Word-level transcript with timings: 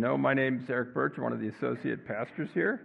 No, 0.00 0.16
my 0.16 0.32
name 0.32 0.60
is 0.62 0.70
Eric 0.70 0.94
Birch. 0.94 1.18
One 1.18 1.32
of 1.32 1.40
the 1.40 1.48
associate 1.48 2.06
pastors 2.06 2.48
here. 2.54 2.82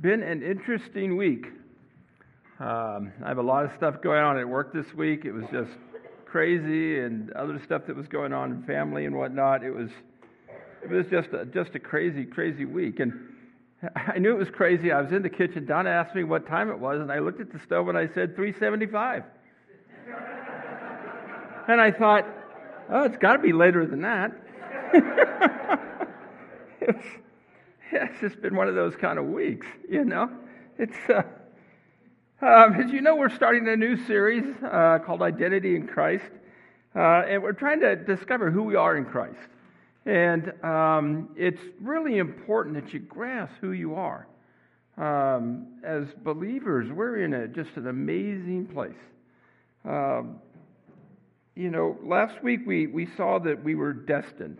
Been 0.00 0.22
an 0.22 0.42
interesting 0.42 1.18
week. 1.18 1.48
Um, 2.58 3.12
I 3.22 3.28
have 3.28 3.36
a 3.36 3.42
lot 3.42 3.66
of 3.66 3.72
stuff 3.76 4.00
going 4.00 4.24
on 4.24 4.38
at 4.38 4.48
work 4.48 4.72
this 4.72 4.86
week. 4.94 5.26
It 5.26 5.32
was 5.32 5.44
just 5.52 5.68
crazy, 6.24 7.00
and 7.00 7.30
other 7.32 7.60
stuff 7.62 7.82
that 7.88 7.94
was 7.94 8.08
going 8.08 8.32
on 8.32 8.52
in 8.52 8.62
family 8.62 9.04
and 9.04 9.14
whatnot. 9.14 9.62
It 9.62 9.70
was, 9.70 9.90
it 10.82 10.88
was 10.88 11.04
just 11.10 11.28
a, 11.34 11.44
just 11.44 11.74
a 11.74 11.78
crazy, 11.78 12.24
crazy 12.24 12.64
week. 12.64 12.98
And 13.00 13.12
I 13.96 14.18
knew 14.18 14.30
it 14.30 14.38
was 14.38 14.48
crazy. 14.48 14.92
I 14.92 15.02
was 15.02 15.12
in 15.12 15.20
the 15.20 15.28
kitchen. 15.28 15.66
Donna 15.66 15.90
asked 15.90 16.14
me 16.14 16.24
what 16.24 16.46
time 16.46 16.70
it 16.70 16.78
was, 16.78 17.02
and 17.02 17.12
I 17.12 17.18
looked 17.18 17.42
at 17.42 17.52
the 17.52 17.60
stove 17.66 17.88
and 17.90 17.98
I 17.98 18.06
said 18.14 18.34
375. 18.34 19.24
and 21.68 21.82
I 21.82 21.90
thought, 21.90 22.24
oh, 22.88 23.02
it's 23.02 23.18
got 23.18 23.34
to 23.34 23.40
be 23.40 23.52
later 23.52 23.84
than 23.84 24.00
that. 24.00 24.32
It's, 26.80 27.06
it's 27.92 28.20
just 28.20 28.40
been 28.42 28.56
one 28.56 28.68
of 28.68 28.74
those 28.74 28.96
kind 28.96 29.18
of 29.18 29.26
weeks, 29.26 29.66
you 29.88 30.04
know. 30.04 30.30
It's 30.78 30.96
uh, 31.08 31.22
um, 32.40 32.74
as 32.74 32.92
you 32.92 33.00
know, 33.00 33.16
we're 33.16 33.34
starting 33.34 33.66
a 33.68 33.76
new 33.76 33.96
series 34.06 34.44
uh, 34.62 35.00
called 35.04 35.22
Identity 35.22 35.74
in 35.74 35.88
Christ, 35.88 36.30
uh, 36.94 37.24
and 37.26 37.42
we're 37.42 37.52
trying 37.52 37.80
to 37.80 37.96
discover 37.96 38.48
who 38.50 38.62
we 38.62 38.76
are 38.76 38.96
in 38.96 39.04
Christ. 39.04 39.48
And 40.06 40.52
um, 40.64 41.30
it's 41.36 41.60
really 41.80 42.18
important 42.18 42.76
that 42.76 42.94
you 42.94 43.00
grasp 43.00 43.54
who 43.60 43.72
you 43.72 43.96
are. 43.96 44.28
Um, 44.96 45.66
as 45.84 46.06
believers, 46.22 46.90
we're 46.92 47.24
in 47.24 47.34
a, 47.34 47.48
just 47.48 47.70
an 47.76 47.88
amazing 47.88 48.66
place. 48.66 48.92
Um, 49.84 50.38
you 51.58 51.70
know, 51.70 51.98
last 52.02 52.42
week 52.42 52.60
we, 52.66 52.86
we 52.86 53.08
saw 53.16 53.38
that 53.40 53.62
we 53.62 53.74
were 53.74 53.92
destined 53.92 54.58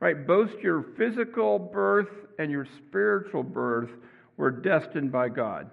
right? 0.00 0.26
Both 0.26 0.50
your 0.62 0.84
physical 0.96 1.58
birth 1.58 2.10
and 2.38 2.50
your 2.50 2.66
spiritual 2.78 3.42
birth 3.42 3.90
were 4.36 4.50
destined 4.50 5.10
by 5.10 5.28
God. 5.28 5.70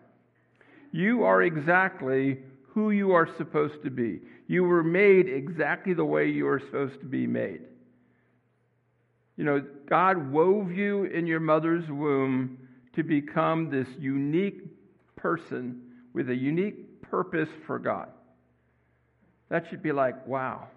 You 0.92 1.24
are 1.24 1.42
exactly 1.42 2.40
who 2.70 2.92
you 2.92 3.12
are 3.12 3.28
supposed 3.38 3.84
to 3.84 3.90
be. 3.90 4.22
You 4.48 4.64
were 4.64 4.84
made 4.84 5.28
exactly 5.28 5.94
the 5.94 6.06
way 6.06 6.30
you 6.30 6.48
are 6.48 6.60
supposed 6.60 7.00
to 7.02 7.06
be 7.06 7.28
made. 7.28 7.62
You 9.36 9.44
know, 9.44 9.66
God 9.90 10.32
wove 10.32 10.72
you 10.72 11.06
in 11.06 11.28
your 11.28 11.40
mother's 11.40 11.90
womb 11.90 12.58
to 12.96 13.04
become 13.04 13.70
this 13.70 13.88
unique 14.00 14.62
person 15.16 15.82
with 16.14 16.30
a 16.30 16.36
unique 16.36 17.02
purpose 17.02 17.50
for 17.66 17.80
God. 17.80 18.10
That 19.54 19.70
should 19.70 19.84
be 19.84 19.92
like, 19.92 20.26
wow. 20.26 20.68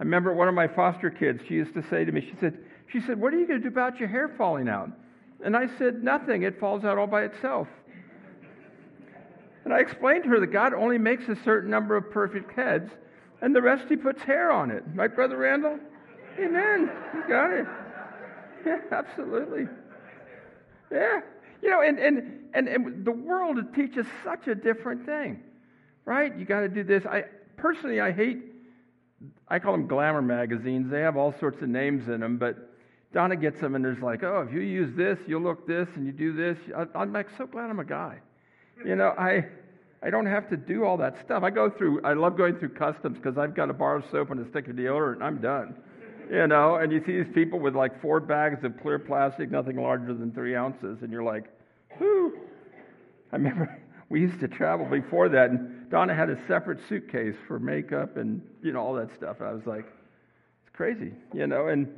I 0.00 0.02
remember 0.02 0.32
one 0.32 0.48
of 0.48 0.54
my 0.54 0.68
foster 0.68 1.10
kids, 1.10 1.42
she 1.46 1.52
used 1.52 1.74
to 1.74 1.82
say 1.90 2.02
to 2.02 2.10
me, 2.10 2.22
she 2.22 2.32
said, 2.40 2.56
she 2.90 2.98
said, 2.98 3.20
What 3.20 3.34
are 3.34 3.38
you 3.38 3.46
going 3.46 3.60
to 3.60 3.62
do 3.62 3.68
about 3.68 4.00
your 4.00 4.08
hair 4.08 4.30
falling 4.38 4.70
out? 4.70 4.88
And 5.44 5.54
I 5.54 5.66
said, 5.76 6.02
Nothing. 6.02 6.44
It 6.44 6.58
falls 6.58 6.86
out 6.86 6.96
all 6.96 7.06
by 7.06 7.24
itself. 7.24 7.68
And 9.66 9.74
I 9.74 9.80
explained 9.80 10.24
to 10.24 10.30
her 10.30 10.40
that 10.40 10.46
God 10.46 10.72
only 10.72 10.96
makes 10.96 11.28
a 11.28 11.36
certain 11.44 11.68
number 11.68 11.94
of 11.94 12.10
perfect 12.10 12.50
heads, 12.52 12.90
and 13.42 13.54
the 13.54 13.60
rest 13.60 13.84
he 13.90 13.96
puts 13.96 14.22
hair 14.22 14.50
on 14.50 14.70
it. 14.70 14.82
Right, 14.94 15.14
Brother 15.14 15.36
Randall? 15.36 15.78
Amen. 16.40 16.90
You 17.14 17.28
got 17.28 17.52
it. 17.52 17.66
Yeah, 18.64 18.78
absolutely. 18.90 19.66
Yeah. 20.90 21.20
You 21.60 21.68
know, 21.68 21.82
and, 21.82 21.98
and, 21.98 22.48
and, 22.54 22.66
and 22.66 23.04
the 23.04 23.12
world 23.12 23.58
teaches 23.74 24.06
such 24.24 24.48
a 24.48 24.54
different 24.54 25.04
thing, 25.04 25.42
right? 26.06 26.34
You 26.34 26.46
got 26.46 26.60
to 26.60 26.68
do 26.68 26.82
this. 26.82 27.04
I 27.04 27.24
personally, 27.58 28.00
I 28.00 28.12
hate 28.12 28.38
I 29.48 29.58
call 29.58 29.72
them 29.72 29.86
glamour 29.86 30.22
magazines. 30.22 30.90
They 30.90 31.00
have 31.00 31.16
all 31.16 31.34
sorts 31.40 31.62
of 31.62 31.68
names 31.68 32.08
in 32.08 32.20
them, 32.20 32.36
but 32.38 32.56
Donna 33.12 33.36
gets 33.36 33.60
them 33.60 33.74
and 33.74 33.84
there's 33.84 34.00
like, 34.00 34.22
oh, 34.22 34.46
if 34.46 34.52
you 34.52 34.60
use 34.60 34.94
this, 34.96 35.18
you'll 35.26 35.42
look 35.42 35.66
this, 35.66 35.88
and 35.96 36.06
you 36.06 36.12
do 36.12 36.32
this. 36.32 36.58
I'm 36.94 37.12
like, 37.12 37.28
so 37.36 37.46
glad 37.46 37.70
I'm 37.70 37.80
a 37.80 37.84
guy. 37.84 38.18
You 38.84 38.94
know, 38.94 39.14
I, 39.18 39.46
I 40.02 40.10
don't 40.10 40.26
have 40.26 40.48
to 40.50 40.56
do 40.56 40.84
all 40.84 40.96
that 40.98 41.16
stuff. 41.24 41.42
I 41.42 41.50
go 41.50 41.70
through, 41.70 42.02
I 42.02 42.12
love 42.12 42.36
going 42.36 42.56
through 42.58 42.70
customs 42.70 43.16
because 43.16 43.38
I've 43.38 43.54
got 43.54 43.70
a 43.70 43.72
bar 43.72 43.96
of 43.96 44.04
soap 44.10 44.30
and 44.30 44.44
a 44.44 44.48
stick 44.50 44.68
of 44.68 44.76
deodorant 44.76 45.14
and 45.14 45.24
I'm 45.24 45.40
done. 45.40 45.74
You 46.30 46.46
know, 46.46 46.74
and 46.74 46.92
you 46.92 47.02
see 47.06 47.22
these 47.22 47.34
people 47.34 47.58
with 47.58 47.74
like 47.74 48.02
four 48.02 48.20
bags 48.20 48.62
of 48.62 48.78
clear 48.82 48.98
plastic, 48.98 49.50
nothing 49.50 49.76
larger 49.76 50.12
than 50.12 50.30
three 50.32 50.54
ounces, 50.54 50.98
and 51.00 51.10
you're 51.10 51.22
like, 51.22 51.44
whoo. 51.98 52.38
I 53.32 53.36
remember 53.36 53.80
we 54.10 54.20
used 54.20 54.38
to 54.40 54.48
travel 54.48 54.84
before 54.84 55.30
that, 55.30 55.48
and 55.48 55.77
Donna 55.90 56.14
had 56.14 56.28
a 56.28 56.38
separate 56.46 56.78
suitcase 56.88 57.36
for 57.46 57.58
makeup 57.58 58.16
and 58.16 58.42
you 58.62 58.72
know 58.72 58.80
all 58.80 58.94
that 58.94 59.14
stuff. 59.16 59.40
I 59.40 59.52
was 59.52 59.66
like, 59.66 59.86
it's 60.62 60.74
crazy, 60.74 61.12
you 61.32 61.46
know, 61.46 61.68
and 61.68 61.88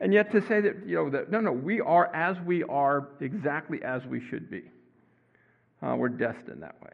and 0.00 0.12
yet 0.12 0.30
to 0.32 0.40
say 0.42 0.60
that 0.60 0.86
you 0.86 0.96
know 0.96 1.10
that 1.10 1.30
no, 1.30 1.40
no, 1.40 1.52
we 1.52 1.80
are 1.80 2.14
as 2.14 2.36
we 2.44 2.62
are 2.64 3.08
exactly 3.20 3.82
as 3.82 4.04
we 4.06 4.20
should 4.20 4.50
be. 4.50 4.62
Uh, 5.82 5.96
we're 5.96 6.08
destined 6.08 6.62
that 6.62 6.80
way. 6.82 6.90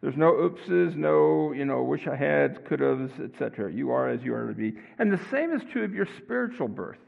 There's 0.00 0.16
no 0.16 0.32
oopses, 0.32 0.96
no 0.96 1.52
you 1.52 1.64
know 1.64 1.82
wish 1.82 2.06
I 2.06 2.16
had, 2.16 2.64
could 2.64 2.80
haves, 2.80 3.12
etc. 3.20 3.72
You 3.72 3.90
are 3.90 4.08
as 4.08 4.22
you 4.22 4.34
are 4.34 4.48
to 4.48 4.54
be, 4.54 4.74
and 4.98 5.12
the 5.12 5.20
same 5.30 5.52
is 5.52 5.62
true 5.72 5.84
of 5.84 5.94
your 5.94 6.08
spiritual 6.18 6.68
birth. 6.68 6.98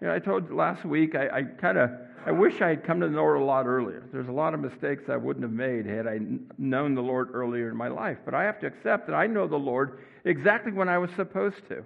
You 0.00 0.08
know, 0.08 0.14
I 0.14 0.18
told 0.18 0.50
last 0.52 0.84
week 0.84 1.14
I, 1.14 1.28
I 1.28 1.42
kind 1.42 1.78
of 1.78 1.90
I 2.26 2.32
wish 2.32 2.62
I 2.62 2.68
had 2.68 2.84
come 2.84 3.00
to 3.00 3.06
know 3.06 3.12
the 3.12 3.20
Lord 3.20 3.40
a 3.40 3.44
lot 3.44 3.66
earlier. 3.66 4.02
There's 4.10 4.28
a 4.28 4.32
lot 4.32 4.54
of 4.54 4.60
mistakes 4.60 5.10
I 5.10 5.16
wouldn't 5.16 5.42
have 5.42 5.52
made 5.52 5.84
had 5.84 6.06
I 6.06 6.20
known 6.56 6.94
the 6.94 7.02
Lord 7.02 7.28
earlier 7.34 7.68
in 7.68 7.76
my 7.76 7.88
life. 7.88 8.18
But 8.24 8.34
I 8.34 8.44
have 8.44 8.58
to 8.60 8.66
accept 8.66 9.06
that 9.08 9.14
I 9.14 9.26
know 9.26 9.46
the 9.46 9.56
Lord 9.56 9.98
exactly 10.24 10.72
when 10.72 10.88
I 10.88 10.96
was 10.96 11.10
supposed 11.16 11.68
to. 11.68 11.84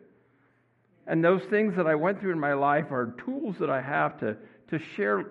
And 1.08 1.24
those 1.24 1.42
things 1.44 1.74
that 1.76 1.86
I 1.86 1.96
went 1.96 2.20
through 2.20 2.32
in 2.32 2.38
my 2.38 2.52
life 2.52 2.92
are 2.92 3.14
tools 3.24 3.56
that 3.58 3.70
I 3.70 3.80
have 3.80 4.20
to, 4.20 4.36
to 4.70 4.78
share 4.78 5.26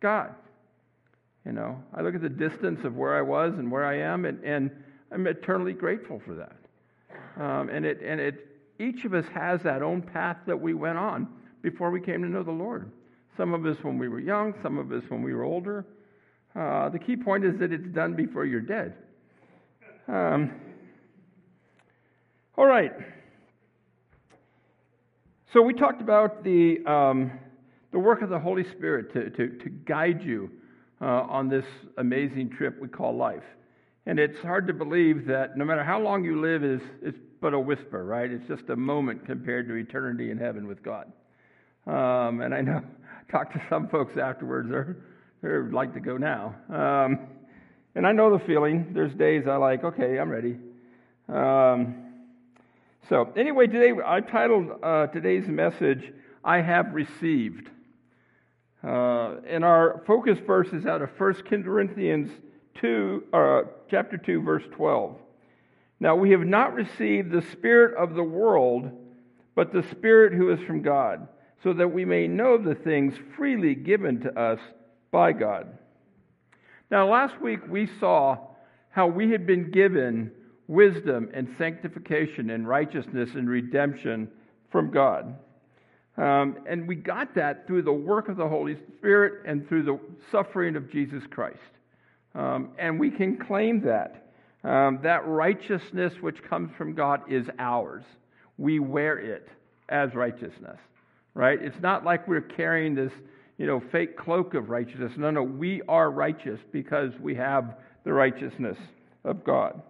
God. 0.00 0.34
You 1.44 1.52
know, 1.52 1.82
I 1.92 2.00
look 2.00 2.14
at 2.14 2.22
the 2.22 2.28
distance 2.28 2.84
of 2.84 2.96
where 2.96 3.14
I 3.14 3.22
was 3.22 3.52
and 3.58 3.70
where 3.70 3.84
I 3.84 3.98
am, 3.98 4.24
and, 4.24 4.42
and 4.42 4.70
I'm 5.12 5.26
eternally 5.26 5.74
grateful 5.74 6.20
for 6.24 6.34
that. 6.34 6.56
Um, 7.42 7.68
and 7.68 7.84
it, 7.84 8.00
and 8.02 8.20
it, 8.20 8.46
each 8.78 9.04
of 9.04 9.14
us 9.14 9.26
has 9.34 9.62
that 9.62 9.82
own 9.82 10.00
path 10.00 10.38
that 10.46 10.60
we 10.60 10.74
went 10.74 10.96
on 10.96 11.28
before 11.62 11.90
we 11.90 12.00
came 12.00 12.22
to 12.22 12.28
know 12.28 12.42
the 12.42 12.50
Lord. 12.50 12.90
Some 13.36 13.54
of 13.54 13.66
us 13.66 13.76
when 13.82 13.98
we 13.98 14.08
were 14.08 14.20
young, 14.20 14.54
some 14.62 14.78
of 14.78 14.90
us 14.92 15.02
when 15.08 15.22
we 15.22 15.34
were 15.34 15.44
older. 15.44 15.84
Uh, 16.54 16.88
the 16.88 16.98
key 16.98 17.16
point 17.16 17.44
is 17.44 17.58
that 17.58 17.72
it's 17.72 17.88
done 17.88 18.14
before 18.14 18.46
you're 18.46 18.60
dead. 18.60 18.94
Um, 20.08 20.52
all 22.56 22.66
right. 22.66 22.92
So 25.52 25.60
we 25.60 25.74
talked 25.74 26.00
about 26.00 26.44
the, 26.44 26.78
um, 26.86 27.30
the 27.92 27.98
work 27.98 28.22
of 28.22 28.30
the 28.30 28.38
Holy 28.38 28.64
Spirit 28.72 29.12
to, 29.12 29.30
to, 29.30 29.58
to 29.58 29.68
guide 29.68 30.22
you 30.22 30.50
uh, 31.00 31.04
on 31.04 31.48
this 31.48 31.64
amazing 31.98 32.50
trip 32.50 32.80
we 32.80 32.88
call 32.88 33.14
life. 33.14 33.42
And 34.06 34.18
it's 34.18 34.38
hard 34.40 34.66
to 34.68 34.72
believe 34.72 35.26
that 35.26 35.56
no 35.56 35.64
matter 35.64 35.84
how 35.84 36.00
long 36.00 36.24
you 36.24 36.40
live 36.40 36.64
is, 36.64 36.80
is 37.02 37.14
but 37.40 37.52
a 37.52 37.60
whisper, 37.60 38.04
right? 38.04 38.30
It's 38.30 38.46
just 38.48 38.70
a 38.70 38.76
moment 38.76 39.26
compared 39.26 39.68
to 39.68 39.74
eternity 39.74 40.30
in 40.30 40.38
heaven 40.38 40.66
with 40.66 40.82
God. 40.82 41.12
Um, 41.86 42.40
and 42.40 42.52
I 42.52 42.60
know 42.62 42.82
talked 43.30 43.52
to 43.54 43.62
some 43.68 43.88
folks 43.88 44.16
afterwards. 44.16 44.68
They're, 44.68 44.96
they'd 45.42 45.72
like 45.72 45.94
to 45.94 46.00
go 46.00 46.16
now. 46.16 46.54
Um, 46.68 47.28
and 47.94 48.06
I 48.06 48.12
know 48.12 48.36
the 48.36 48.44
feeling. 48.44 48.92
There's 48.92 49.14
days 49.14 49.46
I 49.46 49.56
like, 49.56 49.84
okay, 49.84 50.18
I'm 50.18 50.28
ready. 50.28 50.58
Um, 51.28 52.02
so, 53.08 53.32
anyway, 53.36 53.68
today 53.68 53.92
I 54.04 54.20
titled 54.20 54.80
uh, 54.82 55.06
today's 55.06 55.46
message, 55.46 56.12
I 56.44 56.60
Have 56.60 56.92
Received. 56.92 57.70
Uh, 58.82 59.36
and 59.48 59.64
our 59.64 60.02
focus 60.06 60.38
verse 60.46 60.68
is 60.72 60.86
out 60.86 61.02
of 61.02 61.10
1 61.18 61.34
Corinthians 61.48 62.30
2, 62.80 63.24
uh, 63.32 63.62
chapter 63.88 64.16
2, 64.16 64.42
verse 64.42 64.64
12. 64.72 65.16
Now, 65.98 66.16
we 66.16 66.32
have 66.32 66.44
not 66.44 66.74
received 66.74 67.30
the 67.30 67.42
Spirit 67.52 67.96
of 67.96 68.14
the 68.14 68.22
world, 68.22 68.90
but 69.54 69.72
the 69.72 69.82
Spirit 69.84 70.34
who 70.34 70.50
is 70.50 70.60
from 70.66 70.82
God 70.82 71.26
so 71.62 71.72
that 71.72 71.88
we 71.88 72.04
may 72.04 72.26
know 72.26 72.58
the 72.58 72.74
things 72.74 73.14
freely 73.36 73.74
given 73.74 74.20
to 74.20 74.38
us 74.38 74.60
by 75.10 75.32
God. 75.32 75.66
Now, 76.90 77.10
last 77.10 77.40
week 77.40 77.60
we 77.68 77.88
saw 77.98 78.38
how 78.90 79.06
we 79.06 79.30
had 79.30 79.46
been 79.46 79.70
given 79.70 80.30
wisdom 80.68 81.28
and 81.32 81.48
sanctification 81.58 82.50
and 82.50 82.68
righteousness 82.68 83.30
and 83.34 83.48
redemption 83.48 84.28
from 84.70 84.90
God. 84.90 85.36
Um, 86.16 86.58
and 86.66 86.88
we 86.88 86.94
got 86.94 87.34
that 87.34 87.66
through 87.66 87.82
the 87.82 87.92
work 87.92 88.28
of 88.28 88.36
the 88.36 88.48
Holy 88.48 88.76
Spirit 88.96 89.44
and 89.46 89.68
through 89.68 89.82
the 89.82 89.98
suffering 90.30 90.76
of 90.76 90.90
Jesus 90.90 91.22
Christ. 91.30 91.58
Um, 92.34 92.70
and 92.78 92.98
we 92.98 93.10
can 93.10 93.36
claim 93.36 93.82
that. 93.82 94.22
Um, 94.64 94.98
that 95.02 95.26
righteousness 95.26 96.14
which 96.20 96.42
comes 96.42 96.70
from 96.76 96.94
God 96.94 97.20
is 97.30 97.46
ours. 97.58 98.04
We 98.58 98.78
wear 98.78 99.18
it 99.18 99.48
as 99.88 100.14
righteousness 100.14 100.78
right? 101.36 101.62
It's 101.62 101.80
not 101.82 102.02
like 102.02 102.26
we're 102.26 102.40
carrying 102.40 102.94
this, 102.94 103.12
you 103.58 103.66
know, 103.66 103.82
fake 103.92 104.16
cloak 104.16 104.54
of 104.54 104.70
righteousness. 104.70 105.12
No, 105.18 105.30
no, 105.30 105.42
we 105.42 105.82
are 105.86 106.10
righteous 106.10 106.58
because 106.72 107.12
we 107.20 107.34
have 107.34 107.76
the 108.04 108.12
righteousness 108.12 108.78
of 109.22 109.44
God. 109.44 109.82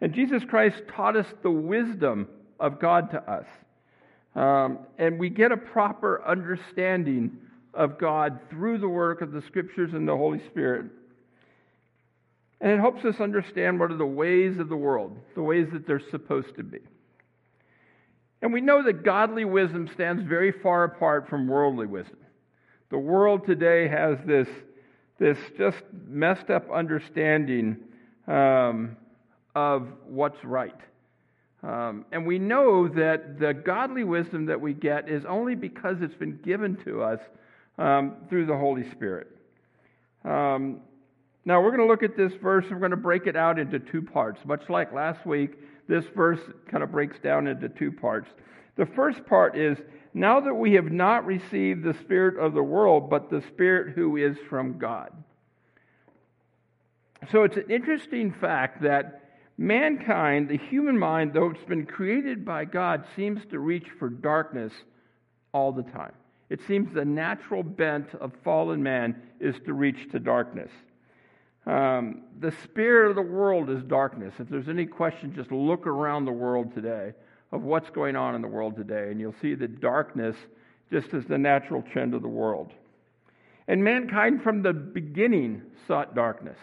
And 0.00 0.14
Jesus 0.14 0.42
Christ 0.48 0.82
taught 0.96 1.14
us 1.14 1.26
the 1.42 1.50
wisdom 1.50 2.26
of 2.58 2.80
God 2.80 3.10
to 3.10 3.30
us. 3.30 3.44
Um, 4.34 4.78
and 4.98 5.18
we 5.18 5.28
get 5.28 5.52
a 5.52 5.58
proper 5.58 6.26
understanding 6.26 7.36
of 7.74 7.98
God 7.98 8.40
through 8.48 8.78
the 8.78 8.88
work 8.88 9.20
of 9.20 9.32
the 9.32 9.42
Scriptures 9.42 9.90
and 9.92 10.08
the 10.08 10.16
Holy 10.16 10.40
Spirit. 10.50 10.86
And 12.62 12.72
it 12.72 12.80
helps 12.80 13.04
us 13.04 13.20
understand 13.20 13.78
what 13.78 13.90
are 13.90 13.96
the 13.96 14.06
ways 14.06 14.58
of 14.58 14.70
the 14.70 14.76
world, 14.76 15.18
the 15.34 15.42
ways 15.42 15.66
that 15.74 15.86
they're 15.86 16.02
supposed 16.10 16.56
to 16.56 16.62
be. 16.62 16.78
And 18.42 18.52
we 18.52 18.60
know 18.60 18.82
that 18.82 19.04
godly 19.04 19.44
wisdom 19.44 19.88
stands 19.94 20.24
very 20.24 20.50
far 20.50 20.84
apart 20.84 21.28
from 21.28 21.46
worldly 21.46 21.86
wisdom. 21.86 22.18
The 22.90 22.98
world 22.98 23.46
today 23.46 23.88
has 23.88 24.18
this, 24.26 24.48
this 25.18 25.38
just 25.56 25.78
messed 26.06 26.50
up 26.50 26.70
understanding 26.70 27.76
um, 28.26 28.96
of 29.54 29.86
what's 30.06 30.44
right. 30.44 30.74
Um, 31.62 32.04
and 32.10 32.26
we 32.26 32.40
know 32.40 32.88
that 32.88 33.38
the 33.38 33.54
godly 33.54 34.02
wisdom 34.02 34.46
that 34.46 34.60
we 34.60 34.74
get 34.74 35.08
is 35.08 35.24
only 35.24 35.54
because 35.54 35.98
it's 36.00 36.16
been 36.16 36.38
given 36.38 36.76
to 36.84 37.02
us 37.02 37.20
um, 37.78 38.16
through 38.28 38.46
the 38.46 38.56
Holy 38.56 38.90
Spirit. 38.90 39.28
Um, 40.24 40.80
now, 41.44 41.60
we're 41.60 41.70
going 41.70 41.80
to 41.80 41.86
look 41.86 42.02
at 42.02 42.16
this 42.16 42.32
verse 42.42 42.64
and 42.64 42.74
we're 42.74 42.80
going 42.80 42.90
to 42.90 42.96
break 42.96 43.26
it 43.26 43.36
out 43.36 43.58
into 43.58 43.78
two 43.78 44.02
parts. 44.02 44.40
Much 44.44 44.68
like 44.68 44.92
last 44.92 45.24
week, 45.24 45.52
this 45.88 46.04
verse 46.14 46.40
kind 46.70 46.82
of 46.82 46.92
breaks 46.92 47.18
down 47.18 47.46
into 47.46 47.68
two 47.68 47.92
parts. 47.92 48.28
The 48.76 48.86
first 48.86 49.26
part 49.26 49.56
is 49.56 49.78
now 50.14 50.40
that 50.40 50.54
we 50.54 50.74
have 50.74 50.90
not 50.90 51.26
received 51.26 51.82
the 51.82 51.94
Spirit 51.94 52.38
of 52.38 52.54
the 52.54 52.62
world, 52.62 53.10
but 53.10 53.30
the 53.30 53.42
Spirit 53.48 53.94
who 53.94 54.16
is 54.16 54.36
from 54.48 54.78
God. 54.78 55.10
So 57.30 57.44
it's 57.44 57.56
an 57.56 57.70
interesting 57.70 58.32
fact 58.32 58.82
that 58.82 59.22
mankind, 59.56 60.48
the 60.48 60.58
human 60.58 60.98
mind, 60.98 61.32
though 61.32 61.50
it's 61.50 61.64
been 61.64 61.86
created 61.86 62.44
by 62.44 62.64
God, 62.64 63.04
seems 63.14 63.40
to 63.50 63.58
reach 63.58 63.86
for 63.98 64.08
darkness 64.08 64.72
all 65.52 65.72
the 65.72 65.84
time. 65.84 66.12
It 66.50 66.60
seems 66.66 66.92
the 66.92 67.04
natural 67.04 67.62
bent 67.62 68.14
of 68.20 68.32
fallen 68.44 68.82
man 68.82 69.22
is 69.40 69.54
to 69.66 69.72
reach 69.72 70.10
to 70.12 70.18
darkness. 70.18 70.70
Um, 71.66 72.22
the 72.40 72.52
spirit 72.64 73.10
of 73.10 73.16
the 73.16 73.22
world 73.22 73.70
is 73.70 73.82
darkness. 73.84 74.34
If 74.38 74.48
there's 74.48 74.68
any 74.68 74.86
question, 74.86 75.32
just 75.34 75.52
look 75.52 75.86
around 75.86 76.24
the 76.24 76.32
world 76.32 76.74
today 76.74 77.12
of 77.52 77.62
what's 77.62 77.90
going 77.90 78.16
on 78.16 78.34
in 78.34 78.42
the 78.42 78.48
world 78.48 78.76
today, 78.76 79.10
and 79.10 79.20
you'll 79.20 79.34
see 79.40 79.54
that 79.54 79.80
darkness 79.80 80.36
just 80.90 81.14
is 81.14 81.24
the 81.26 81.38
natural 81.38 81.82
trend 81.82 82.14
of 82.14 82.22
the 82.22 82.28
world. 82.28 82.72
And 83.68 83.82
mankind 83.82 84.42
from 84.42 84.62
the 84.62 84.72
beginning 84.72 85.62
sought 85.86 86.14
darkness. 86.14 86.58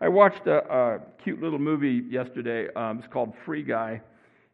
I 0.00 0.08
watched 0.08 0.46
a, 0.46 0.58
a 0.70 1.00
cute 1.22 1.40
little 1.40 1.58
movie 1.58 2.02
yesterday. 2.10 2.68
Um, 2.74 2.98
it's 2.98 3.08
called 3.08 3.32
Free 3.44 3.62
Guy. 3.62 4.02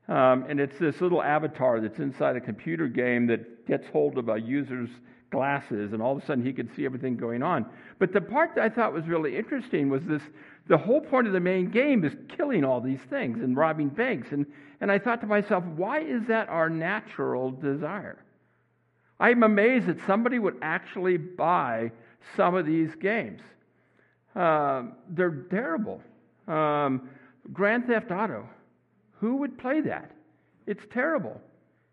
Um, 0.08 0.46
and 0.48 0.60
it's 0.60 0.78
this 0.78 1.00
little 1.00 1.22
avatar 1.22 1.80
that's 1.80 1.98
inside 1.98 2.36
a 2.36 2.40
computer 2.40 2.86
game 2.86 3.26
that 3.28 3.66
gets 3.66 3.86
hold 3.88 4.18
of 4.18 4.28
a 4.28 4.40
user's 4.40 4.90
glasses, 5.32 5.92
and 5.92 6.00
all 6.00 6.16
of 6.16 6.22
a 6.22 6.26
sudden 6.26 6.44
he 6.44 6.52
could 6.52 6.68
see 6.76 6.84
everything 6.84 7.16
going 7.16 7.42
on. 7.42 7.66
But 7.98 8.12
the 8.12 8.20
part 8.20 8.54
that 8.54 8.62
I 8.62 8.68
thought 8.68 8.92
was 8.92 9.08
really 9.08 9.36
interesting 9.36 9.90
was 9.90 10.02
this 10.04 10.22
the 10.68 10.78
whole 10.78 11.00
point 11.00 11.26
of 11.26 11.32
the 11.32 11.40
main 11.40 11.70
game 11.70 12.04
is 12.04 12.12
killing 12.36 12.64
all 12.64 12.80
these 12.80 13.00
things 13.10 13.42
and 13.42 13.56
robbing 13.56 13.88
banks. 13.88 14.28
And, 14.30 14.46
and 14.80 14.92
I 14.92 14.98
thought 15.00 15.20
to 15.22 15.26
myself, 15.26 15.64
why 15.64 16.00
is 16.00 16.22
that 16.28 16.48
our 16.48 16.70
natural 16.70 17.50
desire? 17.50 18.24
I'm 19.18 19.42
amazed 19.42 19.86
that 19.86 19.98
somebody 20.06 20.38
would 20.38 20.58
actually 20.62 21.16
buy 21.16 21.90
some 22.36 22.54
of 22.54 22.64
these 22.64 22.94
games. 22.94 23.40
Uh, 24.36 24.84
they're 25.08 25.44
terrible. 25.50 26.00
Um, 26.46 27.08
Grand 27.52 27.86
Theft 27.86 28.12
Auto. 28.12 28.48
Who 29.20 29.36
would 29.36 29.58
play 29.58 29.80
that? 29.80 30.12
It's 30.66 30.84
terrible. 30.92 31.40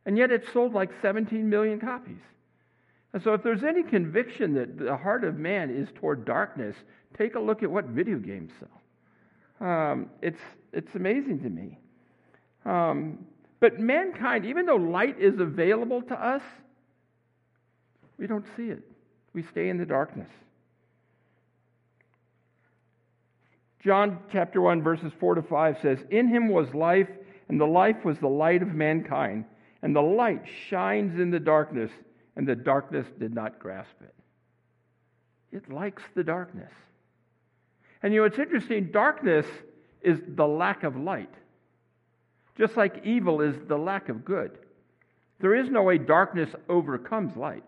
And 0.06 0.18
yet 0.18 0.32
it 0.32 0.46
sold 0.54 0.74
like 0.74 0.90
17 1.02 1.50
million 1.50 1.80
copies. 1.80 2.22
And 3.14 3.24
so, 3.24 3.34
if 3.34 3.42
there's 3.42 3.64
any 3.64 3.84
conviction 3.84 4.54
that 4.54 4.78
the 4.78 4.96
heart 4.96 5.24
of 5.24 5.36
man 5.36 5.72
is 5.72 5.90
toward 5.96 6.26
darkness, 6.26 6.76
take 7.18 7.36
a 7.36 7.40
look 7.40 7.64
at 7.64 7.72
what 7.72 7.86
video 7.86 8.18
games 8.18 8.52
sell. 8.60 9.68
Um, 9.68 10.10
it's, 10.22 10.40
it's 10.74 10.94
amazing 10.96 11.42
to 11.42 11.50
me. 11.50 11.80
Um, 12.66 13.26
but 13.60 13.80
mankind, 13.80 14.46
even 14.46 14.66
though 14.66 14.76
light 14.76 15.20
is 15.20 15.40
available 15.40 16.02
to 16.04 16.14
us, 16.14 16.44
we 18.18 18.28
don't 18.28 18.46
see 18.56 18.68
it. 18.68 18.84
We 19.34 19.44
stay 19.44 19.70
in 19.70 19.78
the 19.78 19.86
darkness. 19.86 20.30
John 23.84 24.20
chapter 24.32 24.62
1, 24.62 24.84
verses 24.84 25.12
4 25.20 25.36
to 25.36 25.42
5 25.42 25.78
says, 25.82 26.00
In 26.10 26.28
him 26.28 26.50
was 26.50 26.74
life, 26.74 27.08
and 27.48 27.60
the 27.60 27.66
life 27.66 28.04
was 28.04 28.18
the 28.20 28.28
light 28.28 28.62
of 28.62 28.74
mankind. 28.74 29.46
And 29.82 29.96
the 29.96 30.02
light 30.02 30.44
shines 30.70 31.18
in 31.20 31.32
the 31.32 31.40
darkness, 31.40 31.90
and 32.36 32.48
the 32.48 32.56
darkness 32.56 33.06
did 33.20 33.34
not 33.34 33.60
grasp 33.60 33.96
it. 34.02 34.16
It 35.52 35.72
likes 35.72 36.04
the 36.16 36.24
darkness. 36.24 36.72
And 38.02 38.14
you 38.14 38.22
know, 38.22 38.26
it's 38.26 38.40
interesting 38.40 38.92
darkness 38.92 39.46
is 40.02 40.20
the 40.36 40.46
lack 40.48 40.84
of 40.84 40.96
light, 40.96 41.34
just 42.58 42.78
like 42.78 43.02
evil 43.04 43.42
is 43.42 43.56
the 43.68 43.78
lack 43.78 44.10
of 44.10 44.24
good. 44.24 44.52
There 45.40 45.56
is 45.56 45.70
no 45.70 45.84
way 45.84 45.98
darkness 45.98 46.50
overcomes 46.68 47.36
light, 47.36 47.66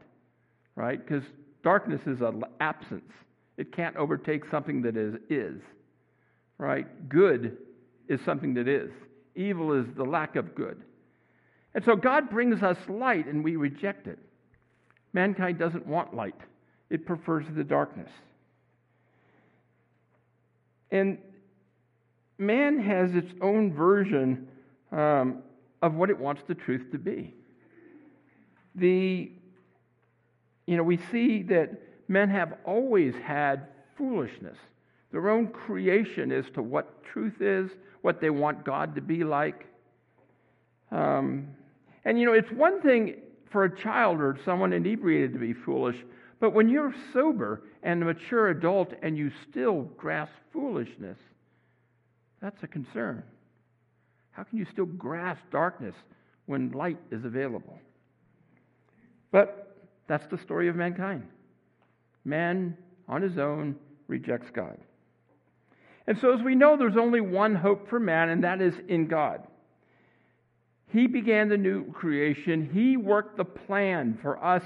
right? 0.75 1.05
Because 1.05 1.23
darkness 1.63 2.01
is 2.05 2.21
an 2.21 2.43
absence, 2.59 3.11
it 3.57 3.75
can't 3.75 3.95
overtake 3.95 4.43
something 4.49 4.81
that 4.83 4.95
is, 4.95 5.15
is, 5.29 5.61
right? 6.57 7.09
Good 7.09 7.57
is 8.07 8.19
something 8.25 8.53
that 8.55 8.67
is, 8.67 8.91
evil 9.35 9.73
is 9.73 9.85
the 9.95 10.03
lack 10.03 10.35
of 10.35 10.55
good. 10.55 10.81
And 11.73 11.83
so 11.83 11.95
God 11.95 12.29
brings 12.29 12.61
us 12.63 12.77
light 12.89 13.27
and 13.27 13.43
we 13.43 13.55
reject 13.55 14.07
it. 14.07 14.19
Mankind 15.13 15.59
doesn't 15.59 15.85
want 15.85 16.15
light, 16.15 16.39
it 16.89 17.05
prefers 17.05 17.45
the 17.55 17.63
darkness. 17.63 18.09
And 20.91 21.17
man 22.37 22.79
has 22.79 23.13
its 23.15 23.31
own 23.41 23.73
version 23.73 24.47
um, 24.91 25.37
of 25.81 25.93
what 25.93 26.09
it 26.09 26.17
wants 26.17 26.41
the 26.47 26.55
truth 26.55 26.91
to 26.91 26.97
be. 26.97 27.33
The, 28.75 29.31
you 30.65 30.77
know, 30.77 30.83
we 30.83 30.99
see 31.11 31.43
that 31.43 31.81
men 32.07 32.29
have 32.29 32.53
always 32.65 33.15
had 33.23 33.67
foolishness, 33.97 34.57
their 35.11 35.29
own 35.29 35.47
creation 35.47 36.31
as 36.31 36.45
to 36.55 36.61
what 36.61 37.03
truth 37.03 37.41
is, 37.41 37.71
what 38.01 38.19
they 38.19 38.29
want 38.29 38.65
God 38.65 38.95
to 38.95 39.01
be 39.01 39.23
like. 39.23 39.65
Um, 40.91 41.47
and 42.03 42.19
you 42.19 42.25
know, 42.25 42.33
it's 42.33 42.51
one 42.51 42.81
thing 42.81 43.15
for 43.51 43.65
a 43.65 43.77
child 43.79 44.19
or 44.19 44.37
someone 44.45 44.73
inebriated 44.73 45.33
to 45.33 45.39
be 45.39 45.53
foolish, 45.53 45.97
but 46.39 46.53
when 46.53 46.69
you're 46.69 46.93
sober 47.13 47.63
and 47.83 48.01
a 48.01 48.05
mature 48.05 48.49
adult 48.49 48.93
and 49.03 49.17
you 49.17 49.31
still 49.49 49.83
grasp 49.97 50.33
foolishness, 50.51 51.17
that's 52.41 52.63
a 52.63 52.67
concern. 52.67 53.23
How 54.31 54.43
can 54.43 54.57
you 54.57 54.65
still 54.65 54.85
grasp 54.85 55.41
darkness 55.51 55.95
when 56.45 56.71
light 56.71 56.97
is 57.11 57.25
available? 57.25 57.77
But 59.31 59.77
that's 60.07 60.25
the 60.27 60.37
story 60.37 60.67
of 60.67 60.75
mankind. 60.75 61.27
Man, 62.25 62.77
on 63.07 63.21
his 63.21 63.37
own, 63.37 63.75
rejects 64.07 64.49
God. 64.51 64.77
And 66.07 66.17
so, 66.17 66.33
as 66.33 66.41
we 66.41 66.55
know, 66.55 66.77
there's 66.77 66.97
only 66.97 67.21
one 67.21 67.55
hope 67.55 67.87
for 67.87 67.99
man, 67.99 68.29
and 68.29 68.43
that 68.43 68.61
is 68.61 68.73
in 68.87 69.07
God. 69.07 69.45
He 70.91 71.07
began 71.07 71.47
the 71.47 71.57
new 71.57 71.89
creation. 71.91 72.69
He 72.73 72.97
worked 72.97 73.37
the 73.37 73.45
plan 73.45 74.17
for 74.21 74.43
us 74.43 74.63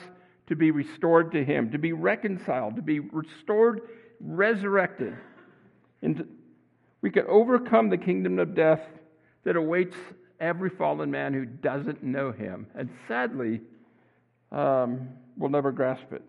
to 0.47 0.55
be 0.55 0.71
restored 0.71 1.31
to 1.33 1.43
Him, 1.43 1.71
to 1.71 1.77
be 1.77 1.93
reconciled, 1.93 2.75
to 2.75 2.81
be 2.81 2.99
restored, 2.99 3.81
resurrected. 4.19 5.15
And 6.01 6.27
we 7.01 7.11
could 7.11 7.25
overcome 7.25 7.89
the 7.89 7.97
kingdom 7.97 8.39
of 8.39 8.55
death 8.55 8.81
that 9.43 9.55
awaits 9.55 9.95
every 10.39 10.69
fallen 10.69 11.11
man 11.11 11.33
who 11.33 11.45
doesn't 11.45 12.03
know 12.03 12.31
Him. 12.31 12.67
And 12.75 12.89
sadly, 13.07 13.61
um, 14.51 15.09
will 15.37 15.49
never 15.49 15.71
grasp 15.71 16.11
it. 16.11 16.23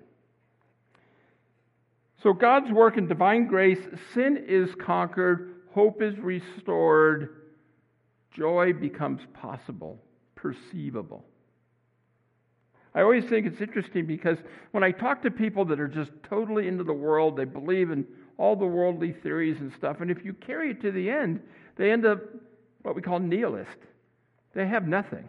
So, 2.22 2.32
God's 2.32 2.70
work 2.70 2.96
in 2.96 3.06
divine 3.06 3.46
grace, 3.46 3.78
sin 4.12 4.44
is 4.48 4.74
conquered, 4.74 5.54
hope 5.72 6.02
is 6.02 6.18
restored, 6.18 7.45
joy 8.36 8.72
becomes 8.72 9.20
possible, 9.32 9.98
perceivable. 10.34 11.24
I 12.94 13.02
always 13.02 13.24
think 13.24 13.46
it's 13.46 13.60
interesting 13.60 14.06
because 14.06 14.38
when 14.70 14.82
I 14.82 14.90
talk 14.90 15.22
to 15.22 15.30
people 15.30 15.64
that 15.66 15.78
are 15.78 15.88
just 15.88 16.10
totally 16.28 16.66
into 16.68 16.84
the 16.84 16.92
world, 16.92 17.36
they 17.36 17.44
believe 17.44 17.90
in 17.90 18.06
all 18.38 18.56
the 18.56 18.66
worldly 18.66 19.12
theories 19.22 19.56
and 19.60 19.72
stuff, 19.76 20.00
and 20.00 20.10
if 20.10 20.24
you 20.24 20.32
carry 20.34 20.70
it 20.70 20.80
to 20.82 20.90
the 20.92 21.10
end, 21.10 21.40
they 21.76 21.90
end 21.90 22.06
up 22.06 22.20
what 22.82 22.94
we 22.94 23.02
call 23.02 23.18
nihilist. 23.18 23.78
They 24.54 24.66
have 24.66 24.86
nothing. 24.86 25.28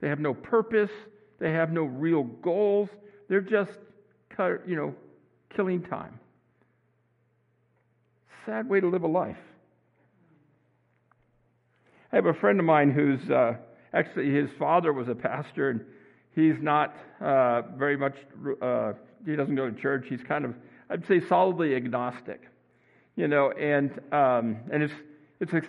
They 0.00 0.08
have 0.08 0.20
no 0.20 0.34
purpose. 0.34 0.90
They 1.40 1.52
have 1.52 1.72
no 1.72 1.82
real 1.84 2.24
goals. 2.24 2.88
They're 3.28 3.40
just, 3.40 3.72
you 4.38 4.76
know, 4.76 4.94
killing 5.54 5.82
time. 5.82 6.20
Sad 8.46 8.68
way 8.68 8.80
to 8.80 8.88
live 8.88 9.02
a 9.02 9.08
life. 9.08 9.36
I 12.12 12.16
have 12.16 12.26
a 12.26 12.34
friend 12.34 12.58
of 12.58 12.66
mine 12.66 12.90
who's 12.90 13.30
uh, 13.30 13.56
Actually, 13.94 14.30
his 14.30 14.50
father 14.58 14.92
was 14.92 15.08
a 15.08 15.14
pastor, 15.14 15.70
and 15.70 15.80
he's 16.34 16.60
not 16.60 16.96
uh, 17.20 17.62
very 17.76 17.96
much, 17.96 18.16
uh, 18.60 18.92
he 19.24 19.34
doesn't 19.34 19.54
go 19.54 19.70
to 19.70 19.80
church. 19.80 20.06
He's 20.08 20.22
kind 20.22 20.44
of, 20.44 20.54
I'd 20.90 21.06
say, 21.06 21.20
solidly 21.20 21.74
agnostic. 21.74 22.42
You 23.16 23.28
know, 23.28 23.50
and, 23.52 23.90
um, 24.12 24.58
and 24.70 24.82
it's, 24.82 24.94
it's 25.40 25.52
a 25.52 25.62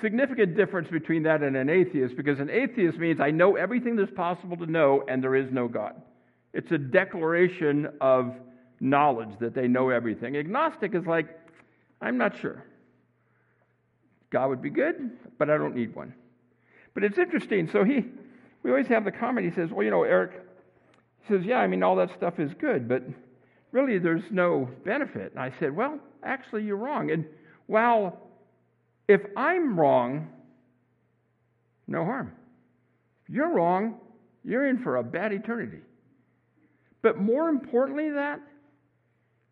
significant 0.00 0.56
difference 0.56 0.88
between 0.88 1.24
that 1.24 1.42
and 1.42 1.56
an 1.56 1.68
atheist 1.68 2.16
because 2.16 2.40
an 2.40 2.48
atheist 2.48 2.98
means 2.98 3.20
I 3.20 3.30
know 3.30 3.56
everything 3.56 3.96
there's 3.96 4.10
possible 4.10 4.56
to 4.56 4.66
know 4.66 5.04
and 5.06 5.22
there 5.22 5.34
is 5.34 5.50
no 5.50 5.68
God. 5.68 6.00
It's 6.54 6.70
a 6.72 6.78
declaration 6.78 7.88
of 8.00 8.34
knowledge 8.80 9.38
that 9.40 9.54
they 9.54 9.68
know 9.68 9.90
everything. 9.90 10.36
Agnostic 10.36 10.94
is 10.94 11.04
like, 11.04 11.38
I'm 12.00 12.16
not 12.16 12.38
sure. 12.38 12.64
God 14.30 14.48
would 14.48 14.62
be 14.62 14.70
good, 14.70 15.10
but 15.38 15.50
I 15.50 15.56
don't 15.56 15.74
need 15.74 15.94
one. 15.94 16.14
But 16.94 17.04
it's 17.04 17.18
interesting. 17.18 17.68
So 17.72 17.84
he, 17.84 18.04
we 18.62 18.70
always 18.70 18.86
have 18.88 19.04
the 19.04 19.12
comment. 19.12 19.46
He 19.46 19.54
says, 19.54 19.70
"Well, 19.70 19.84
you 19.84 19.90
know, 19.90 20.02
Eric," 20.02 20.32
he 21.22 21.34
says, 21.34 21.44
"Yeah, 21.44 21.58
I 21.58 21.66
mean, 21.66 21.82
all 21.82 21.96
that 21.96 22.10
stuff 22.16 22.38
is 22.38 22.52
good, 22.58 22.88
but 22.88 23.02
really, 23.72 23.98
there's 23.98 24.24
no 24.30 24.68
benefit." 24.84 25.32
And 25.32 25.40
I 25.40 25.52
said, 25.58 25.74
"Well, 25.74 25.98
actually, 26.22 26.64
you're 26.64 26.76
wrong. 26.76 27.10
And 27.10 27.24
while 27.66 28.26
if 29.08 29.20
I'm 29.36 29.78
wrong, 29.78 30.28
no 31.86 32.04
harm. 32.04 32.32
If 33.28 33.34
you're 33.34 33.52
wrong, 33.52 33.96
you're 34.44 34.68
in 34.68 34.82
for 34.82 34.96
a 34.96 35.02
bad 35.02 35.32
eternity. 35.32 35.78
But 37.02 37.18
more 37.18 37.48
importantly, 37.48 38.10
that 38.10 38.40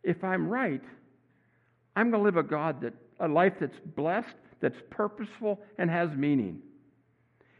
if 0.02 0.22
I'm 0.24 0.48
right, 0.48 0.82
I'm 1.94 2.10
going 2.10 2.20
to 2.20 2.24
live 2.24 2.36
a 2.36 2.42
God 2.42 2.80
that 2.82 2.94
a 3.20 3.28
life 3.28 3.54
that's 3.60 3.78
blessed, 3.94 4.34
that's 4.64 4.82
purposeful, 4.88 5.60
and 5.76 5.90
has 5.90 6.08
meaning. 6.16 6.60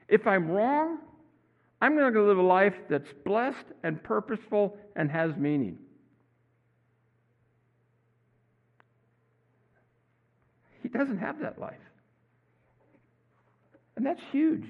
If 0.09 0.27
I'm 0.27 0.51
wrong, 0.51 1.01
I'm 1.83 1.97
going 1.97 2.15
to 2.15 2.23
live 2.23 2.39
a 2.39 2.43
life 2.43 2.73
that's 2.89 3.09
blessed 3.27 3.67
and 3.83 4.03
purposeful 4.03 4.79
and 4.97 5.11
has 5.11 5.37
meaning. 5.37 5.77
He 10.83 10.89
doesn't 10.89 11.19
have 11.19 11.41
that 11.41 11.59
life. 11.59 11.77
And 13.97 14.07
that's 14.07 14.21
huge. 14.33 14.65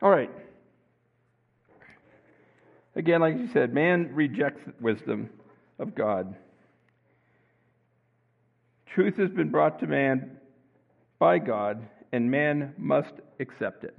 All 0.00 0.08
right. 0.10 0.30
Again, 2.96 3.20
like 3.20 3.36
you 3.36 3.48
said, 3.52 3.74
man 3.74 4.14
rejects 4.14 4.64
the 4.64 4.72
wisdom 4.80 5.28
of 5.78 5.94
God. 5.94 6.34
Truth 8.94 9.16
has 9.16 9.30
been 9.30 9.50
brought 9.50 9.78
to 9.80 9.86
man 9.86 10.38
by 11.18 11.38
God, 11.38 11.88
and 12.12 12.30
man 12.30 12.74
must 12.76 13.14
accept 13.40 13.84
it. 13.84 13.96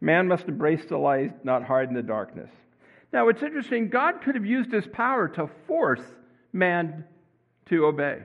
Man 0.00 0.26
must 0.26 0.46
embrace 0.48 0.84
the 0.88 0.96
light, 0.96 1.44
not 1.44 1.64
hide 1.64 1.88
in 1.88 1.94
the 1.94 2.02
darkness. 2.02 2.50
Now, 3.12 3.28
it's 3.28 3.42
interesting. 3.42 3.90
God 3.90 4.22
could 4.22 4.36
have 4.36 4.46
used 4.46 4.72
his 4.72 4.86
power 4.86 5.28
to 5.28 5.50
force 5.66 6.00
man 6.52 7.04
to 7.66 7.84
obey. 7.84 8.20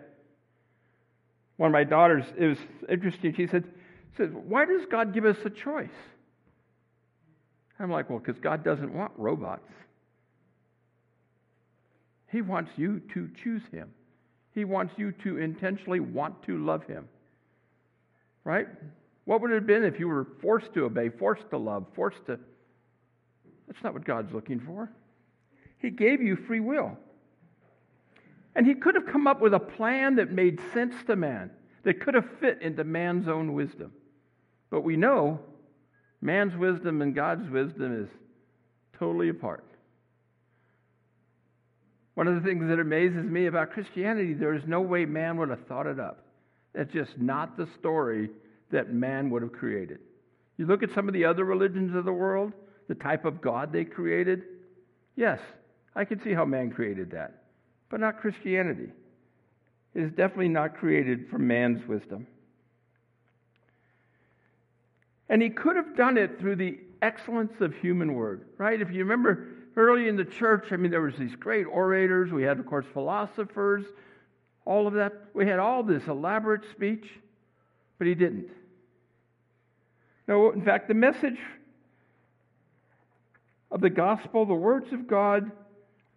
One 1.58 1.68
of 1.68 1.74
my 1.74 1.84
daughters, 1.84 2.26
it 2.38 2.48
was 2.48 2.58
interesting. 2.88 3.34
She 3.36 3.48
said, 3.48 3.66
said 4.16 4.34
Why 4.34 4.66
does 4.66 4.86
God 4.90 5.14
give 5.14 5.26
us 5.26 5.38
a 5.44 5.50
choice? 5.50 5.90
I'm 7.80 7.92
like, 7.92 8.10
Well, 8.10 8.20
because 8.20 8.40
God 8.40 8.64
doesn't 8.64 8.94
want 8.94 9.12
robots. 9.18 9.70
He 12.32 12.42
wants 12.42 12.72
you 12.78 13.02
to 13.14 13.30
choose 13.44 13.62
Him. 13.72 13.90
He 14.54 14.66
wants 14.66 14.94
you 14.98 15.12
to 15.24 15.38
intentionally 15.38 16.00
want 16.00 16.44
to 16.44 16.58
love 16.58 16.86
Him. 16.86 17.08
Right? 18.44 18.68
What 19.26 19.42
would 19.42 19.52
it 19.52 19.56
have 19.56 19.68
been 19.68 19.84
if 19.84 20.00
you 20.00 20.08
were 20.08 20.28
forced 20.42 20.74
to 20.74 20.86
obey, 20.86 21.10
forced 21.10 21.50
to 21.52 21.58
love, 21.58 21.86
forced 21.96 22.26
to. 22.28 22.40
That's 23.68 23.84
not 23.84 23.94
what 23.94 24.06
God's 24.06 24.34
looking 24.34 24.60
for. 24.60 24.92
He 25.80 25.90
gave 25.90 26.22
you 26.22 26.36
free 26.36 26.60
will. 26.60 26.98
And 28.56 28.68
he 28.68 28.76
could 28.76 28.96
have 28.96 29.08
come 29.08 29.28
up 29.28 29.42
with 29.42 29.54
a 29.54 29.60
plan 29.60 30.16
that 30.18 30.32
made 30.32 30.60
sense 30.74 30.96
to 31.08 31.16
man, 31.16 31.50
that 31.84 32.00
could 32.02 32.14
have 32.14 32.30
fit 32.40 32.62
into 32.62 32.84
man's 32.84 33.28
own 33.28 33.54
wisdom. 33.54 33.92
But 34.70 34.82
we 34.82 34.96
know 34.96 35.40
man's 36.22 36.56
wisdom 36.56 37.02
and 37.02 37.16
God's 37.16 37.50
wisdom 37.50 38.04
is 38.04 38.10
totally 39.00 39.30
apart. 39.30 39.66
One 42.16 42.28
of 42.28 42.36
the 42.36 42.48
things 42.48 42.68
that 42.68 42.80
amazes 42.80 43.24
me 43.24 43.48
about 43.48 43.72
Christianity, 43.72 44.34
there 44.34 44.54
is 44.54 44.64
no 44.68 44.82
way 44.82 45.06
man 45.06 45.38
would 45.38 45.50
have 45.50 45.66
thought 45.68 45.88
it 45.88 46.00
up. 46.00 46.26
That's 46.74 46.92
just 46.94 47.18
not 47.18 47.58
the 47.58 47.68
story 47.80 48.30
that 48.72 48.94
man 48.94 49.30
would 49.30 49.42
have 49.42 49.54
created. 49.54 50.00
You 50.58 50.66
look 50.68 50.84
at 50.84 50.94
some 50.94 51.08
of 51.08 51.14
the 51.14 51.26
other 51.26 51.46
religions 51.46 51.96
of 51.96 52.06
the 52.06 52.14
world, 52.14 52.54
the 52.88 52.96
type 52.96 53.26
of 53.26 53.42
God 53.42 53.72
they 53.72 53.86
created. 53.86 54.44
Yes, 55.16 55.40
I 55.96 56.06
can 56.06 56.22
see 56.24 56.34
how 56.34 56.46
man 56.46 56.72
created 56.72 57.12
that 57.12 57.44
but 57.94 58.00
not 58.00 58.20
Christianity. 58.20 58.90
It 59.94 60.02
is 60.02 60.10
definitely 60.14 60.48
not 60.48 60.78
created 60.78 61.30
from 61.30 61.46
man's 61.46 61.88
wisdom. 61.88 62.26
And 65.30 65.44
he 65.44 65.52
could 65.52 65.76
have 65.76 65.96
done 65.96 66.18
it 66.18 66.40
through 66.40 66.56
the 66.56 66.80
excellence 67.04 67.54
of 67.60 67.72
human 67.76 68.16
word, 68.16 68.46
right? 68.58 68.82
If 68.82 68.90
you 68.90 69.04
remember 69.04 69.48
early 69.76 70.08
in 70.08 70.16
the 70.16 70.26
church, 70.26 70.68
I 70.72 70.78
mean, 70.78 70.92
there 70.92 71.02
was 71.02 71.16
these 71.18 71.36
great 71.36 71.66
orators. 71.66 72.32
We 72.32 72.44
had, 72.44 72.60
of 72.60 72.66
course, 72.66 72.86
philosophers, 72.94 73.86
all 74.66 74.88
of 74.88 74.94
that. 74.94 75.14
We 75.34 75.48
had 75.48 75.60
all 75.60 75.84
this 75.84 76.08
elaborate 76.08 76.64
speech, 76.72 77.06
but 77.98 78.08
he 78.08 78.16
didn't. 78.16 78.50
No, 80.28 80.52
in 80.52 80.64
fact, 80.64 80.88
the 80.88 80.94
message 80.94 81.38
of 83.72 83.82
the 83.82 83.90
gospel, 83.90 84.46
the 84.46 84.54
words 84.54 84.94
of 84.94 85.08
God, 85.08 85.52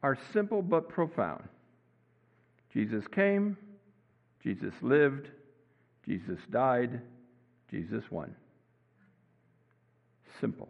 are 0.03 0.19
simple 0.33 0.63
but 0.63 0.89
profound. 0.89 1.43
Jesus 2.73 3.07
came, 3.09 3.57
Jesus 4.43 4.75
lived, 4.83 5.29
Jesus 6.05 6.39
died, 6.51 7.01
Jesus 7.71 8.05
won. 8.11 8.35
Simple. 10.41 10.69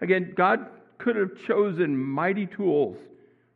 Again, 0.00 0.32
God 0.36 0.66
could 0.98 1.16
have 1.16 1.30
chosen 1.46 1.96
mighty 1.96 2.46
tools, 2.46 2.96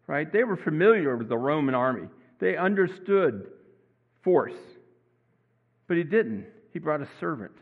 right? 0.07 0.31
They 0.31 0.45
were 0.45 0.57
familiar 0.57 1.17
with 1.17 1.29
the 1.29 1.39
Roman 1.39 1.75
army, 1.75 2.09
they 2.41 2.57
understood 2.57 3.47
force. 4.23 4.55
But 5.89 5.97
He 5.97 6.05
didn't. 6.05 6.47
He 6.73 6.79
brought 6.79 7.03
a 7.03 7.09
servant. 7.21 7.53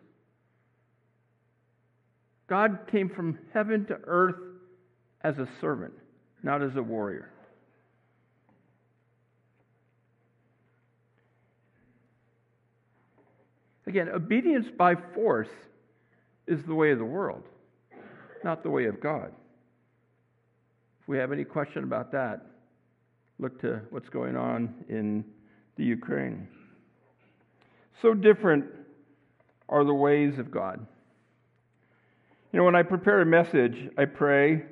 God 2.47 2.81
came 2.91 3.09
from 3.09 3.39
heaven 3.53 3.87
to 3.87 3.99
earth 4.05 4.37
as 5.23 5.39
a 5.39 5.49
servant 5.61 5.95
not 6.43 6.63
as 6.63 6.77
a 6.77 6.83
warrior. 6.83 7.31
Again, 13.87 14.09
obedience 14.09 14.67
by 14.77 14.95
force 15.15 15.49
is 16.47 16.63
the 16.65 16.75
way 16.75 16.93
of 16.93 16.99
the 16.99 17.05
world, 17.05 17.43
not 18.45 18.63
the 18.63 18.71
way 18.71 18.87
of 18.87 19.01
God. 19.01 19.33
If 21.01 21.09
we 21.09 21.19
have 21.19 21.33
any 21.33 21.45
question 21.45 21.85
about 21.85 22.13
that, 22.13 22.47
look 23.39 23.61
to 23.63 23.81
what's 23.91 24.09
going 24.09 24.37
on 24.37 24.75
in 24.89 25.25
the 25.77 25.85
Ukraine. 25.85 26.47
So 28.03 28.15
different 28.15 28.65
are 29.69 29.85
the 29.85 29.95
ways 29.95 30.39
of 30.39 30.51
God. 30.51 30.85
You 32.53 32.59
know, 32.59 32.65
when 32.65 32.75
I 32.75 32.83
prepare 32.83 33.21
a 33.21 33.27
message, 33.27 33.91
I 33.97 34.05
pray 34.05 34.65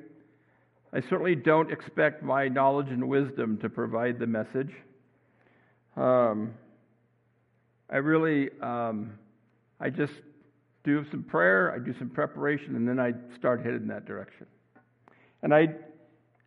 I 0.92 1.00
certainly 1.00 1.34
don't 1.34 1.70
expect 1.70 2.22
my 2.22 2.48
knowledge 2.48 2.88
and 2.88 3.08
wisdom 3.08 3.58
to 3.58 3.68
provide 3.68 4.18
the 4.18 4.26
message. 4.26 4.72
Um, 5.96 6.54
I 7.90 7.98
really, 7.98 8.48
um, 8.62 9.18
I 9.78 9.90
just 9.90 10.14
do 10.88 11.04
some 11.11 11.23
prayer, 11.23 11.71
I 11.75 11.78
do 11.85 11.95
some 11.99 12.09
preparation, 12.09 12.75
and 12.75 12.88
then 12.88 12.99
I 12.99 13.12
start 13.37 13.62
headed 13.62 13.83
in 13.83 13.88
that 13.88 14.07
direction. 14.07 14.47
And 15.42 15.52
I, 15.52 15.68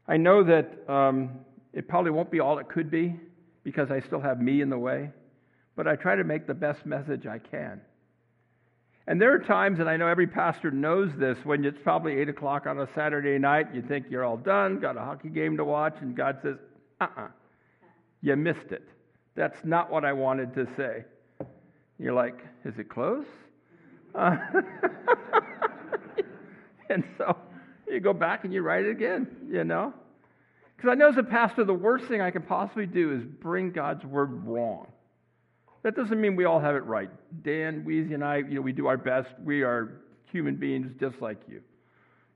I 0.08 0.18
know 0.18 0.44
that 0.44 0.90
um, 0.92 1.42
it 1.74 1.88
probably 1.88 2.10
won't 2.10 2.32
be 2.32 2.40
all 2.40 2.58
it 2.58 2.68
could 2.68 2.90
be 2.90 3.20
because 3.64 3.92
I 3.92 4.00
still 4.00 4.20
have 4.20 4.42
me 4.42 4.62
in 4.62 4.70
the 4.72 4.80
way, 4.80 5.12
but 5.76 5.88
I 5.88 5.96
try 5.96 6.16
to 6.16 6.24
make 6.24 6.48
the 6.48 6.56
best 6.56 6.88
message 6.88 7.28
I 7.28 7.38
can. 7.38 7.82
And 9.06 9.22
there 9.22 9.32
are 9.32 9.40
times, 9.40 9.80
and 9.80 9.88
I 9.88 9.96
know 9.96 10.08
every 10.08 10.26
pastor 10.26 10.72
knows 10.72 11.12
this, 11.20 11.38
when 11.44 11.64
it's 11.64 11.78
probably 11.84 12.18
8 12.20 12.30
o'clock 12.30 12.66
on 12.66 12.80
a 12.80 12.88
Saturday 12.96 13.38
night, 13.38 13.68
you 13.76 13.84
think 13.84 14.08
you're 14.10 14.26
all 14.26 14.38
done, 14.38 14.80
got 14.80 14.98
a 14.98 15.02
hockey 15.02 15.30
game 15.30 15.56
to 15.58 15.64
watch, 15.64 15.98
and 16.02 16.16
God 16.16 16.40
says, 16.42 16.56
uh 17.00 17.04
uh-uh, 17.04 17.22
uh 17.26 17.28
you 18.24 18.36
missed 18.36 18.72
it. 18.72 18.90
That's 19.36 19.64
not 19.64 19.92
what 19.92 20.04
I 20.04 20.14
wanted 20.14 20.56
to 20.56 20.68
say. 20.76 21.06
You're 22.00 22.14
like, 22.14 22.40
is 22.66 22.74
it 22.80 22.90
close? 22.90 23.26
Uh, 24.14 24.38
and 26.90 27.04
so 27.18 27.38
you 27.88 28.00
go 28.00 28.14
back 28.14 28.44
and 28.44 28.54
you 28.54 28.62
write 28.62 28.86
it 28.86 28.92
again, 28.92 29.28
you 29.50 29.64
know? 29.64 29.94
Because 30.76 30.92
I 30.92 30.96
know 30.96 31.10
as 31.10 31.18
a 31.18 31.24
pastor, 31.24 31.64
the 31.64 31.74
worst 31.74 32.06
thing 32.06 32.22
I 32.22 32.32
can 32.32 32.42
possibly 32.42 32.86
do 32.86 33.14
is 33.14 33.24
bring 33.24 33.72
God's 33.72 34.04
word 34.04 34.48
wrong. 34.48 34.88
That 35.84 35.96
doesn't 35.96 36.20
mean 36.20 36.36
we 36.36 36.46
all 36.46 36.60
have 36.60 36.76
it 36.76 36.86
right. 36.86 37.10
Dan, 37.44 37.84
Weezy, 37.84 38.14
and 38.14 38.24
I, 38.24 38.38
you 38.38 38.56
know, 38.56 38.62
we 38.62 38.72
do 38.72 38.88
our 38.88 38.98
best. 38.98 39.30
We 39.44 39.64
are 39.64 40.02
human 40.32 40.56
beings 40.56 40.92
just 41.00 41.22
like 41.22 41.40
you. 41.48 41.62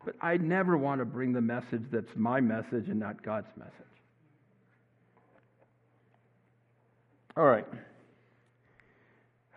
But 0.03 0.15
I 0.22 0.38
never 0.38 0.77
want 0.77 1.00
to 1.00 1.05
bring 1.05 1.34
the 1.34 1.41
message 1.41 1.84
that's 1.91 2.15
my 2.15 2.39
message 2.39 2.88
and 2.88 3.00
not 3.00 3.24
God's 3.24 3.48
message. 3.58 3.72
All 7.38 7.46
right. 7.46 7.65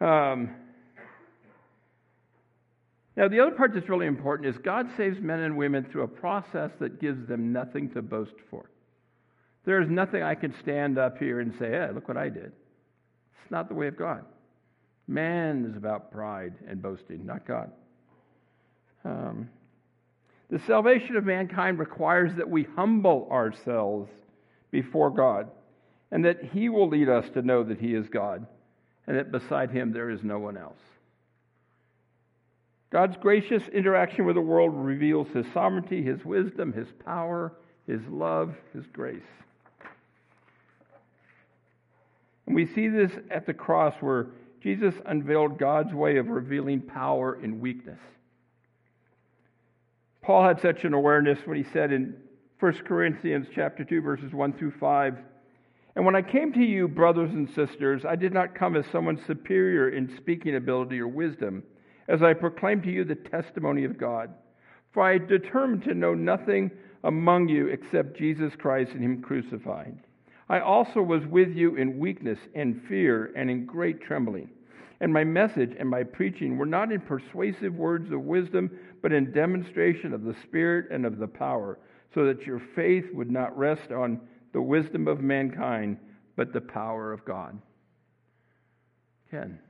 Um, 0.00 0.50
now, 3.18 3.26
the 3.26 3.40
other 3.40 3.50
part 3.50 3.74
that's 3.74 3.88
really 3.88 4.06
important 4.06 4.48
is 4.48 4.56
God 4.58 4.86
saves 4.96 5.20
men 5.20 5.40
and 5.40 5.56
women 5.56 5.84
through 5.90 6.04
a 6.04 6.08
process 6.08 6.70
that 6.78 7.00
gives 7.00 7.26
them 7.26 7.52
nothing 7.52 7.90
to 7.90 8.00
boast 8.00 8.36
for. 8.48 8.70
There 9.64 9.82
is 9.82 9.90
nothing 9.90 10.22
I 10.22 10.36
can 10.36 10.54
stand 10.60 10.98
up 10.98 11.18
here 11.18 11.40
and 11.40 11.52
say, 11.58 11.68
hey, 11.68 11.88
look 11.92 12.06
what 12.06 12.16
I 12.16 12.28
did. 12.28 12.52
It's 13.42 13.50
not 13.50 13.68
the 13.68 13.74
way 13.74 13.88
of 13.88 13.98
God. 13.98 14.24
Man 15.08 15.66
is 15.68 15.76
about 15.76 16.12
pride 16.12 16.54
and 16.68 16.80
boasting, 16.80 17.26
not 17.26 17.44
God. 17.44 17.72
Um, 19.04 19.50
the 20.48 20.60
salvation 20.60 21.16
of 21.16 21.24
mankind 21.24 21.80
requires 21.80 22.36
that 22.36 22.48
we 22.48 22.68
humble 22.76 23.26
ourselves 23.32 24.12
before 24.70 25.10
God 25.10 25.50
and 26.12 26.24
that 26.24 26.44
He 26.52 26.68
will 26.68 26.88
lead 26.88 27.08
us 27.08 27.28
to 27.34 27.42
know 27.42 27.64
that 27.64 27.80
He 27.80 27.94
is 27.94 28.08
God 28.08 28.46
and 29.08 29.16
that 29.16 29.32
beside 29.32 29.72
Him 29.72 29.92
there 29.92 30.08
is 30.08 30.22
no 30.22 30.38
one 30.38 30.56
else. 30.56 30.78
God's 32.90 33.16
gracious 33.18 33.62
interaction 33.68 34.24
with 34.24 34.36
the 34.36 34.40
world 34.40 34.72
reveals 34.74 35.28
His 35.28 35.46
sovereignty, 35.52 36.02
His 36.02 36.24
wisdom, 36.24 36.72
His 36.72 36.88
power, 37.04 37.52
His 37.86 38.00
love, 38.08 38.54
His 38.72 38.86
grace. 38.92 39.20
And 42.46 42.54
we 42.54 42.66
see 42.66 42.88
this 42.88 43.12
at 43.30 43.44
the 43.44 43.52
cross 43.52 43.94
where 44.00 44.28
Jesus 44.62 44.94
unveiled 45.04 45.58
God's 45.58 45.92
way 45.92 46.16
of 46.16 46.28
revealing 46.28 46.80
power 46.80 47.38
in 47.42 47.60
weakness. 47.60 48.00
Paul 50.22 50.44
had 50.44 50.60
such 50.60 50.84
an 50.84 50.94
awareness 50.94 51.38
when 51.44 51.56
he 51.58 51.70
said 51.72 51.92
in 51.92 52.16
1 52.58 52.72
Corinthians 52.86 53.46
chapter 53.54 53.84
2 53.84 54.00
verses 54.00 54.32
1 54.32 54.54
through 54.54 54.72
5, 54.72 55.18
"And 55.94 56.04
when 56.04 56.16
I 56.16 56.22
came 56.22 56.52
to 56.54 56.64
you, 56.64 56.88
brothers 56.88 57.32
and 57.32 57.48
sisters, 57.50 58.04
I 58.04 58.16
did 58.16 58.32
not 58.32 58.54
come 58.54 58.76
as 58.76 58.86
someone 58.86 59.18
superior 59.18 59.90
in 59.90 60.08
speaking 60.16 60.56
ability 60.56 61.00
or 61.00 61.08
wisdom, 61.08 61.62
as 62.08 62.22
I 62.22 62.32
proclaim 62.32 62.82
to 62.82 62.90
you 62.90 63.04
the 63.04 63.14
testimony 63.14 63.84
of 63.84 63.98
God. 63.98 64.34
For 64.92 65.02
I 65.02 65.18
determined 65.18 65.84
to 65.84 65.94
know 65.94 66.14
nothing 66.14 66.70
among 67.04 67.48
you 67.48 67.68
except 67.68 68.16
Jesus 68.16 68.56
Christ 68.56 68.92
and 68.92 69.04
him 69.04 69.22
crucified." 69.22 69.96
I 70.48 70.60
also 70.60 71.02
was 71.02 71.26
with 71.26 71.54
you 71.54 71.76
in 71.76 71.98
weakness 71.98 72.38
and 72.54 72.82
fear 72.82 73.30
and 73.36 73.50
in 73.50 73.66
great 73.66 74.00
trembling. 74.00 74.48
And 75.00 75.12
my 75.12 75.22
message 75.22 75.76
and 75.78 75.88
my 75.88 76.02
preaching 76.02 76.56
were 76.56 76.66
not 76.66 76.90
in 76.90 77.00
persuasive 77.02 77.76
words 77.76 78.10
of 78.10 78.24
wisdom, 78.24 78.70
but 79.02 79.12
in 79.12 79.30
demonstration 79.30 80.12
of 80.12 80.24
the 80.24 80.34
Spirit 80.34 80.90
and 80.90 81.04
of 81.04 81.18
the 81.18 81.28
power, 81.28 81.78
so 82.14 82.24
that 82.24 82.46
your 82.46 82.58
faith 82.58 83.12
would 83.12 83.30
not 83.30 83.56
rest 83.56 83.92
on 83.92 84.20
the 84.52 84.62
wisdom 84.62 85.06
of 85.06 85.20
mankind, 85.20 85.98
but 86.34 86.52
the 86.52 86.60
power 86.60 87.12
of 87.12 87.24
God. 87.24 87.60
Ken, 89.30 89.60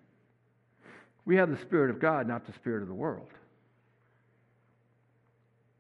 we 1.29 1.37
have 1.37 1.51
the 1.51 1.59
Spirit 1.59 1.91
of 1.91 2.01
God, 2.01 2.27
not 2.27 2.47
the 2.47 2.55
Spirit 2.55 2.81
of 2.81 2.89
the 2.89 2.95
world. 2.95 3.29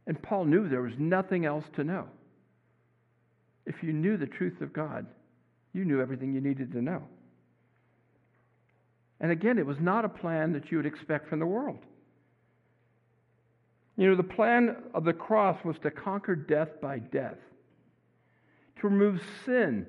And 0.07 0.21
Paul 0.21 0.45
knew 0.45 0.69
there 0.69 0.83
was 0.83 0.93
nothing 0.99 1.47
else 1.47 1.64
to 1.76 1.85
know. 1.85 2.07
If 3.64 3.83
you 3.83 3.95
knew 3.95 4.19
the 4.19 4.26
truth 4.26 4.61
of 4.61 4.75
God, 4.75 5.07
you 5.73 5.87
knew 5.87 6.02
everything 6.02 6.35
you 6.35 6.43
needed 6.43 6.71
to 6.73 6.83
know. 6.83 7.02
And 9.21 9.33
again, 9.33 9.59
it 9.59 9.64
was 9.64 9.81
not 9.81 10.05
a 10.05 10.09
plan 10.11 10.52
that 10.52 10.71
you 10.71 10.76
would 10.76 10.85
expect 10.85 11.31
from 11.31 11.38
the 11.38 11.47
world. 11.47 11.78
You 13.97 14.11
know, 14.11 14.17
the 14.17 14.23
plan 14.25 14.76
of 14.93 15.05
the 15.05 15.14
cross 15.14 15.64
was 15.64 15.78
to 15.78 15.90
conquer 15.90 16.37
death 16.37 16.78
by 16.82 16.99
death, 16.99 17.39
to 18.80 18.89
remove 18.89 19.23
sin 19.47 19.87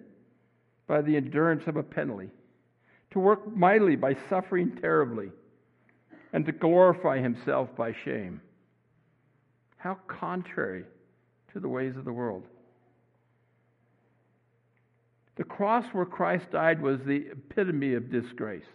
by 0.88 1.02
the 1.02 1.18
endurance 1.18 1.68
of 1.68 1.76
a 1.76 1.84
penalty, 1.84 2.30
to 3.12 3.20
work 3.20 3.54
mightily 3.54 3.98
by 3.98 4.16
suffering 4.30 4.78
terribly, 4.82 5.32
and 6.34 6.46
to 6.46 6.52
glorify 6.52 7.20
himself 7.20 7.70
by 7.76 7.94
shame. 8.06 8.42
How 9.78 9.98
contrary 10.08 10.86
to 11.54 11.60
the 11.60 11.70
ways 11.70 11.96
of 11.98 12.06
the 12.06 12.14
world. 12.14 12.44
The 15.38 15.44
cross 15.46 15.86
where 15.94 16.06
Christ 16.06 16.52
died 16.52 16.82
was 16.82 17.00
the 17.06 17.28
epitome 17.32 17.94
of 17.94 18.12
disgrace. 18.12 18.66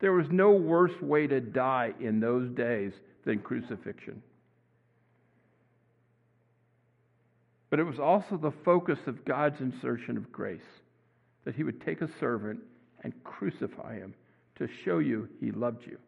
There 0.00 0.12
was 0.12 0.26
no 0.30 0.52
worse 0.52 0.98
way 1.02 1.26
to 1.26 1.40
die 1.40 1.92
in 2.00 2.18
those 2.18 2.50
days 2.50 2.92
than 3.24 3.40
crucifixion. 3.40 4.22
But 7.70 7.78
it 7.78 7.84
was 7.84 7.98
also 7.98 8.38
the 8.38 8.54
focus 8.64 8.98
of 9.06 9.24
God's 9.24 9.60
insertion 9.60 10.16
of 10.16 10.32
grace 10.32 10.60
that 11.44 11.54
he 11.54 11.62
would 11.62 11.84
take 11.84 12.00
a 12.00 12.08
servant 12.18 12.60
and 13.04 13.12
crucify 13.24 13.96
him 13.96 14.14
to 14.56 14.68
show 14.84 14.98
you 14.98 15.28
he 15.40 15.50
loved 15.50 15.86
you. 15.86 15.98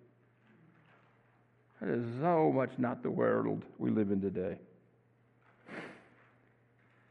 That 1.80 1.88
is 1.88 2.04
so 2.20 2.52
much 2.52 2.70
not 2.76 3.02
the 3.02 3.10
world 3.10 3.64
we 3.78 3.90
live 3.90 4.10
in 4.10 4.20
today. 4.20 4.58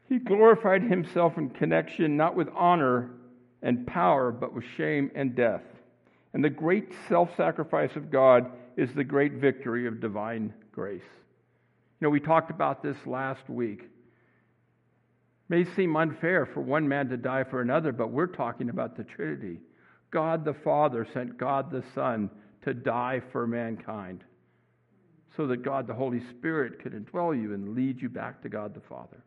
He 0.08 0.18
glorified 0.18 0.82
himself 0.82 1.38
in 1.38 1.50
connection 1.50 2.16
not 2.16 2.36
with 2.36 2.48
honor 2.54 3.10
and 3.62 3.86
power, 3.86 4.30
but 4.30 4.54
with 4.54 4.64
shame 4.76 5.10
and 5.14 5.34
death. 5.34 5.62
And 6.32 6.44
the 6.44 6.50
great 6.50 6.92
self 7.08 7.30
sacrifice 7.36 7.96
of 7.96 8.10
God 8.10 8.50
is 8.76 8.94
the 8.94 9.04
great 9.04 9.34
victory 9.34 9.86
of 9.86 10.00
divine 10.00 10.54
grace. 10.72 11.02
You 12.00 12.06
know, 12.06 12.10
we 12.10 12.20
talked 12.20 12.50
about 12.50 12.82
this 12.82 12.96
last 13.06 13.48
week. 13.48 13.82
It 13.82 13.88
may 15.48 15.64
seem 15.74 15.96
unfair 15.96 16.46
for 16.46 16.60
one 16.60 16.88
man 16.88 17.08
to 17.08 17.16
die 17.16 17.44
for 17.44 17.60
another, 17.60 17.92
but 17.92 18.12
we're 18.12 18.26
talking 18.26 18.70
about 18.70 18.96
the 18.96 19.04
Trinity. 19.04 19.58
God 20.12 20.44
the 20.44 20.54
Father 20.54 21.06
sent 21.12 21.36
God 21.36 21.70
the 21.70 21.84
Son 21.94 22.30
to 22.62 22.72
die 22.72 23.20
for 23.32 23.46
mankind 23.46 24.24
so 25.36 25.46
that 25.46 25.62
God 25.62 25.86
the 25.86 25.94
Holy 25.94 26.20
Spirit 26.30 26.80
could 26.80 26.92
indwell 26.92 27.40
you 27.40 27.54
and 27.54 27.74
lead 27.74 28.00
you 28.00 28.08
back 28.08 28.42
to 28.42 28.48
God 28.48 28.74
the 28.74 28.80
Father. 28.80 29.22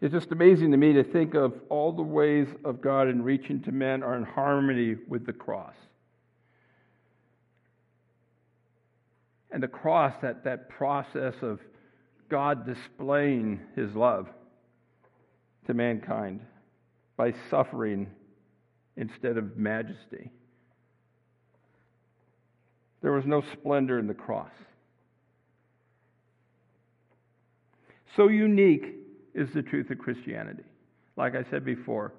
It's 0.00 0.12
just 0.12 0.32
amazing 0.32 0.72
to 0.72 0.76
me 0.76 0.94
to 0.94 1.04
think 1.04 1.34
of 1.34 1.54
all 1.68 1.92
the 1.92 2.02
ways 2.02 2.48
of 2.64 2.80
God 2.80 3.06
in 3.08 3.22
reaching 3.22 3.62
to 3.62 3.72
men 3.72 4.02
are 4.02 4.16
in 4.16 4.24
harmony 4.24 4.96
with 5.06 5.24
the 5.24 5.32
cross. 5.32 5.76
And 9.52 9.62
the 9.62 9.68
cross, 9.68 10.14
that, 10.22 10.42
that 10.42 10.68
process 10.68 11.34
of 11.40 11.60
God 12.28 12.66
displaying 12.66 13.60
his 13.76 13.94
love 13.94 14.28
to 15.66 15.74
mankind 15.74 16.40
by 17.16 17.32
suffering 17.48 18.08
instead 18.96 19.36
of 19.36 19.56
majesty. 19.56 20.32
There 23.12 23.18
was 23.18 23.26
no 23.26 23.42
splendor 23.52 23.98
in 23.98 24.06
the 24.06 24.14
cross. 24.14 24.48
So 28.16 28.28
unique 28.28 28.86
is 29.34 29.52
the 29.52 29.60
truth 29.60 29.90
of 29.90 29.98
Christianity. 29.98 30.62
Like 31.18 31.34
I 31.34 31.44
said 31.50 31.62
before, 31.62 32.14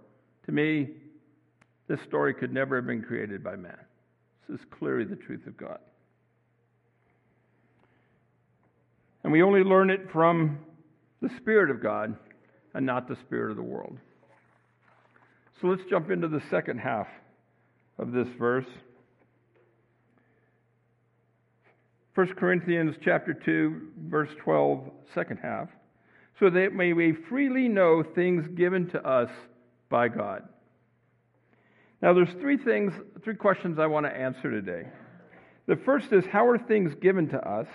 to 0.46 0.52
me, 0.52 0.90
this 1.88 2.00
story 2.02 2.36
could 2.36 2.54
never 2.54 2.76
have 2.76 2.86
been 2.86 3.02
created 3.02 3.44
by 3.44 3.56
man. 3.56 3.76
This 4.48 4.60
is 4.60 4.66
clearly 4.70 5.04
the 5.04 5.16
truth 5.16 5.48
of 5.48 5.58
God. 5.58 5.80
And 9.24 9.34
we 9.34 9.42
only 9.42 9.64
learn 9.64 9.90
it 9.90 10.12
from 10.12 10.60
the 11.24 11.30
Spirit 11.38 11.72
of 11.72 11.82
God 11.82 12.16
and 12.76 12.86
not 12.86 13.08
the 13.08 13.16
Spirit 13.16 13.50
of 13.50 13.58
the 13.58 13.64
world. 13.64 13.98
So 15.60 15.66
let's 15.66 15.90
jump 15.90 16.12
into 16.12 16.28
the 16.28 16.44
second 16.52 16.78
half 16.78 17.08
of 17.98 18.12
this 18.12 18.28
verse. 18.38 18.68
1 22.16 22.34
Corinthians 22.36 22.96
chapter 23.02 23.34
2, 23.34 23.90
verse 24.08 24.30
12, 24.44 24.92
second 25.14 25.38
half 25.38 25.70
so 26.40 26.50
that 26.50 26.74
may 26.74 26.94
we 26.94 27.14
freely 27.14 27.68
know 27.68 28.04
things 28.04 28.48
given 28.56 28.90
to 28.90 29.06
us 29.06 29.30
by 29.90 30.08
God. 30.08 30.44
Now, 32.02 32.14
there's 32.14 32.34
three 32.42 32.58
things, 32.58 32.92
three 33.24 33.36
questions 33.36 33.80
I 33.80 33.86
want 33.86 34.06
to 34.06 34.16
answer 34.16 34.52
today. 34.52 34.88
The 35.68 35.78
first 35.78 36.12
is, 36.12 36.26
how 36.26 36.48
are 36.48 36.58
things 36.58 36.94
given 36.96 37.30
to 37.30 37.50
us? 37.50 37.68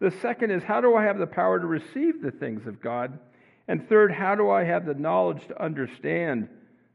The 0.00 0.10
second 0.20 0.50
is, 0.50 0.62
how 0.62 0.80
do 0.80 0.94
I 0.94 1.04
have 1.04 1.18
the 1.18 1.26
power 1.26 1.58
to 1.58 1.66
receive 1.66 2.20
the 2.20 2.32
things 2.32 2.66
of 2.66 2.82
God? 2.82 3.18
And 3.68 3.88
third, 3.88 4.12
how 4.12 4.34
do 4.34 4.50
I 4.50 4.64
have 4.64 4.84
the 4.84 4.94
knowledge 4.94 5.46
to 5.48 5.62
understand 5.62 6.48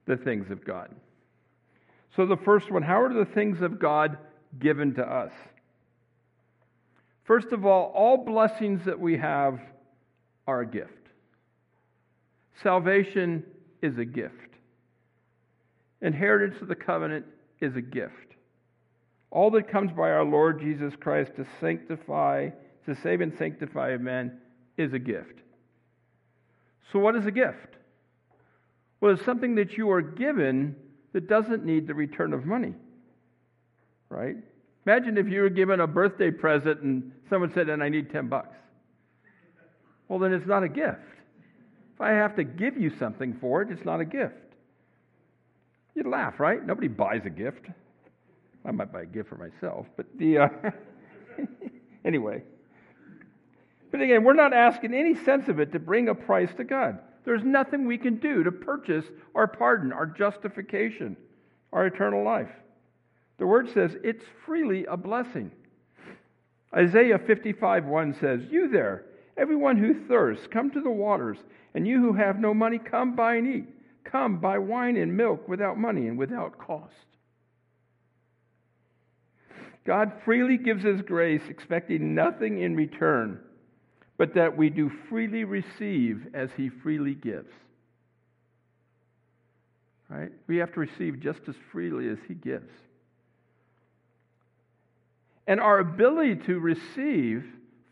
the 0.06 0.17
things 0.17 0.52
of 0.52 0.63
God? 0.63 0.93
So, 2.15 2.26
the 2.26 2.38
first 2.38 2.69
one, 2.69 2.84
how 2.84 3.02
are 3.02 3.13
the 3.13 3.26
things 3.26 3.62
of 3.62 3.80
God 3.80 4.17
given 4.60 4.93
to 4.95 5.04
us? 5.04 5.32
First 7.27 7.51
of 7.51 7.65
all, 7.65 7.91
all 7.93 8.23
blessings 8.23 8.85
that 8.85 8.97
we 8.97 9.17
have 9.17 9.59
are 10.47 10.61
a 10.61 10.65
gift. 10.65 10.93
Salvation 12.63 13.43
is 13.81 13.97
a 13.97 14.05
gift. 14.05 14.33
Inheritance 16.01 16.61
of 16.61 16.69
the 16.69 16.75
covenant 16.75 17.25
is 17.59 17.75
a 17.75 17.81
gift. 17.81 18.13
All 19.29 19.51
that 19.51 19.69
comes 19.69 19.91
by 19.91 20.09
our 20.09 20.23
Lord 20.23 20.61
Jesus 20.61 20.93
Christ 20.97 21.31
to 21.35 21.45
sanctify, 21.59 22.49
to 22.85 22.95
save 23.03 23.19
and 23.19 23.37
sanctify 23.37 23.97
men 23.97 24.37
is 24.77 24.93
a 24.93 24.99
gift. 24.99 25.41
So, 26.93 26.99
what 26.99 27.17
is 27.17 27.25
a 27.25 27.31
gift? 27.31 27.75
Well, 29.01 29.11
it's 29.13 29.25
something 29.25 29.55
that 29.55 29.73
you 29.73 29.91
are 29.91 30.01
given 30.01 30.77
that 31.11 31.27
doesn't 31.27 31.65
need 31.65 31.87
the 31.87 31.93
return 31.93 32.31
of 32.31 32.45
money. 32.45 32.73
Right? 34.07 34.37
Imagine 34.88 35.17
if 35.17 35.28
you 35.28 35.41
were 35.41 35.50
given 35.50 35.82
a 35.82 35.86
birthday 35.86 36.32
present 36.32 36.80
and 36.80 37.12
someone 37.30 37.52
said, 37.54 37.67
and 37.67 37.84
I 37.84 37.89
need 37.89 38.10
10 38.10 38.30
bucks. 38.30 38.56
Well, 40.08 40.17
then 40.17 40.32
it's 40.32 40.47
not 40.47 40.63
a 40.63 40.69
gift. 40.69 41.02
If 41.93 42.00
I 42.00 42.12
have 42.12 42.38
to 42.38 42.45
give 42.45 42.78
you 42.78 42.89
something 42.97 43.36
for 43.41 43.62
it, 43.62 43.69
it's 43.69 43.84
not 43.84 44.00
a 44.00 44.06
gift. 44.06 44.36
You'd 45.93 46.08
laugh, 46.08 46.39
right? 46.39 46.65
Nobody 46.65 46.88
buys 46.88 47.23
a 47.26 47.30
gift. 47.30 47.65
I 48.63 48.71
might 48.71 48.93
buy 48.93 49.02
a 49.02 49.06
gift 49.06 49.28
for 49.28 49.36
myself, 49.36 49.88
but 49.97 50.06
the 50.15 50.38
uh, 50.38 50.47
anyway. 52.06 52.43
But 53.91 54.00
again, 54.00 54.23
we're 54.23 54.36
not 54.36 54.54
asking 54.54 54.93
any 54.93 55.15
sense 55.26 55.50
of 55.50 55.60
it 55.60 55.73
to 55.73 55.80
bring 55.80 56.08
a 56.08 56.15
price 56.15 56.54
to 56.56 56.63
God. 56.63 57.00
There's 57.26 57.43
nothing 57.43 57.88
we 57.88 57.97
can 57.97 58.19
do 58.19 58.41
to 58.41 58.54
purchase 58.54 59.04
our 59.36 59.47
pardon, 59.47 59.91
our 59.91 60.06
justification, 60.06 61.17
our 61.73 61.88
eternal 61.88 62.23
life. 62.23 62.52
The 63.38 63.47
word 63.47 63.69
says 63.73 63.91
it's 64.04 64.23
freely 64.45 64.86
a 64.86 64.97
blessing. 64.97 65.52
Isaiah 66.76 67.19
55 67.19 67.86
1 67.86 68.17
says, 68.19 68.41
You 68.50 68.69
there, 68.69 69.06
everyone 69.38 69.78
who 69.78 70.08
thirsts, 70.08 70.47
come 70.52 70.71
to 70.71 70.82
the 70.82 70.91
waters, 70.91 71.38
and 71.73 71.88
you 71.88 72.00
who 72.00 72.13
have 72.13 72.39
no 72.39 72.54
money, 72.54 72.80
come 72.80 73.15
buy 73.15 73.36
and 73.36 73.47
eat. 73.47 73.67
Come, 74.04 74.39
buy 74.39 74.58
wine 74.58 74.97
and 74.97 75.15
milk 75.15 75.47
without 75.47 75.78
money 75.78 76.08
and 76.08 76.17
without 76.17 76.58
cost. 76.58 76.93
God 79.86 80.12
freely 80.26 80.58
gives 80.58 80.84
His 80.84 81.02
grace, 81.02 81.41
expecting 81.50 82.15
nothing 82.15 82.62
in 82.62 82.76
return, 82.76 83.39
but 84.17 84.34
that 84.36 84.58
we 84.58 84.69
do 84.69 84.91
freely 85.10 85.43
receive 85.43 86.28
as 86.34 86.50
He 86.58 86.69
freely 86.69 87.15
gives. 87.15 87.52
Right? 90.10 90.32
We 90.47 90.58
have 90.58 90.73
to 90.73 90.80
receive 90.80 91.19
just 91.19 91.41
as 91.47 91.56
freely 91.71 92.10
as 92.10 92.17
He 92.28 92.34
gives. 92.34 92.71
And 95.47 95.60
our 95.62 95.79
ability 95.79 96.36
to 96.47 96.60
receive 96.60 97.45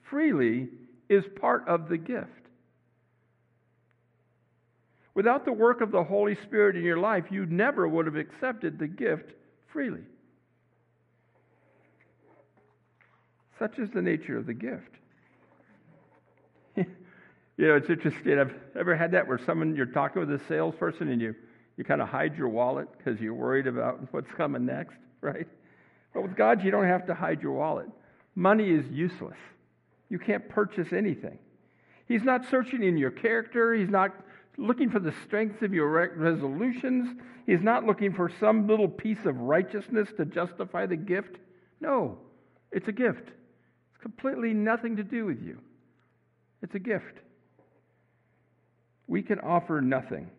freely 0.03 0.67
is 1.09 1.23
part 1.39 1.67
of 1.67 1.87
the 1.87 1.97
gift. 1.97 2.29
Without 5.13 5.45
the 5.45 5.53
work 5.53 5.79
of 5.79 5.91
the 5.91 6.03
Holy 6.03 6.35
Spirit 6.35 6.75
in 6.75 6.83
your 6.83 6.97
life, 6.97 7.25
you 7.31 7.45
never 7.45 7.87
would 7.87 8.05
have 8.05 8.17
accepted 8.17 8.77
the 8.77 8.87
gift 8.87 9.31
freely. 9.71 10.03
Such 13.57 13.79
is 13.79 13.89
the 13.91 14.01
nature 14.01 14.37
of 14.37 14.45
the 14.45 14.53
gift. 14.53 14.91
you 16.75 16.85
know, 17.57 17.75
it's 17.75 17.89
interesting. 17.89 18.37
I've 18.37 18.53
ever 18.77 18.97
had 18.97 19.11
that 19.11 19.25
where 19.25 19.39
someone 19.45 19.73
you're 19.77 19.85
talking 19.85 20.19
with 20.19 20.31
a 20.31 20.43
salesperson 20.49 21.07
and 21.07 21.21
you, 21.21 21.33
you 21.77 21.85
kind 21.85 22.01
of 22.01 22.09
hide 22.09 22.37
your 22.37 22.49
wallet 22.49 22.89
because 22.97 23.21
you're 23.21 23.33
worried 23.33 23.67
about 23.67 24.11
what's 24.11 24.31
coming 24.31 24.65
next, 24.65 24.97
right? 25.21 25.47
But 26.15 26.23
with 26.23 26.37
God, 26.37 26.63
you 26.63 26.71
don't 26.71 26.85
have 26.85 27.05
to 27.07 27.13
hide 27.13 27.43
your 27.43 27.51
wallet. 27.51 27.87
Money 28.35 28.69
is 28.69 28.85
useless. 28.89 29.37
You 30.09 30.17
can't 30.17 30.47
purchase 30.47 30.93
anything. 30.93 31.37
He's 32.07 32.23
not 32.23 32.49
searching 32.49 32.83
in 32.83 32.97
your 32.97 33.11
character. 33.11 33.73
He's 33.73 33.89
not 33.89 34.15
looking 34.57 34.89
for 34.89 34.99
the 34.99 35.13
strength 35.25 35.61
of 35.61 35.73
your 35.73 35.89
resolutions. 36.15 37.19
He's 37.45 37.61
not 37.61 37.83
looking 37.83 38.13
for 38.13 38.31
some 38.39 38.65
little 38.65 38.87
piece 38.87 39.25
of 39.25 39.37
righteousness 39.37 40.07
to 40.15 40.23
justify 40.23 40.85
the 40.85 40.95
gift. 40.95 41.35
No, 41.81 42.17
it's 42.71 42.87
a 42.87 42.93
gift. 42.93 43.27
It's 43.27 44.01
completely 44.01 44.53
nothing 44.53 44.95
to 44.95 45.03
do 45.03 45.25
with 45.25 45.41
you. 45.41 45.59
It's 46.61 46.75
a 46.75 46.79
gift. 46.79 47.19
We 49.07 49.21
can 49.21 49.39
offer 49.41 49.81
nothing. 49.81 50.29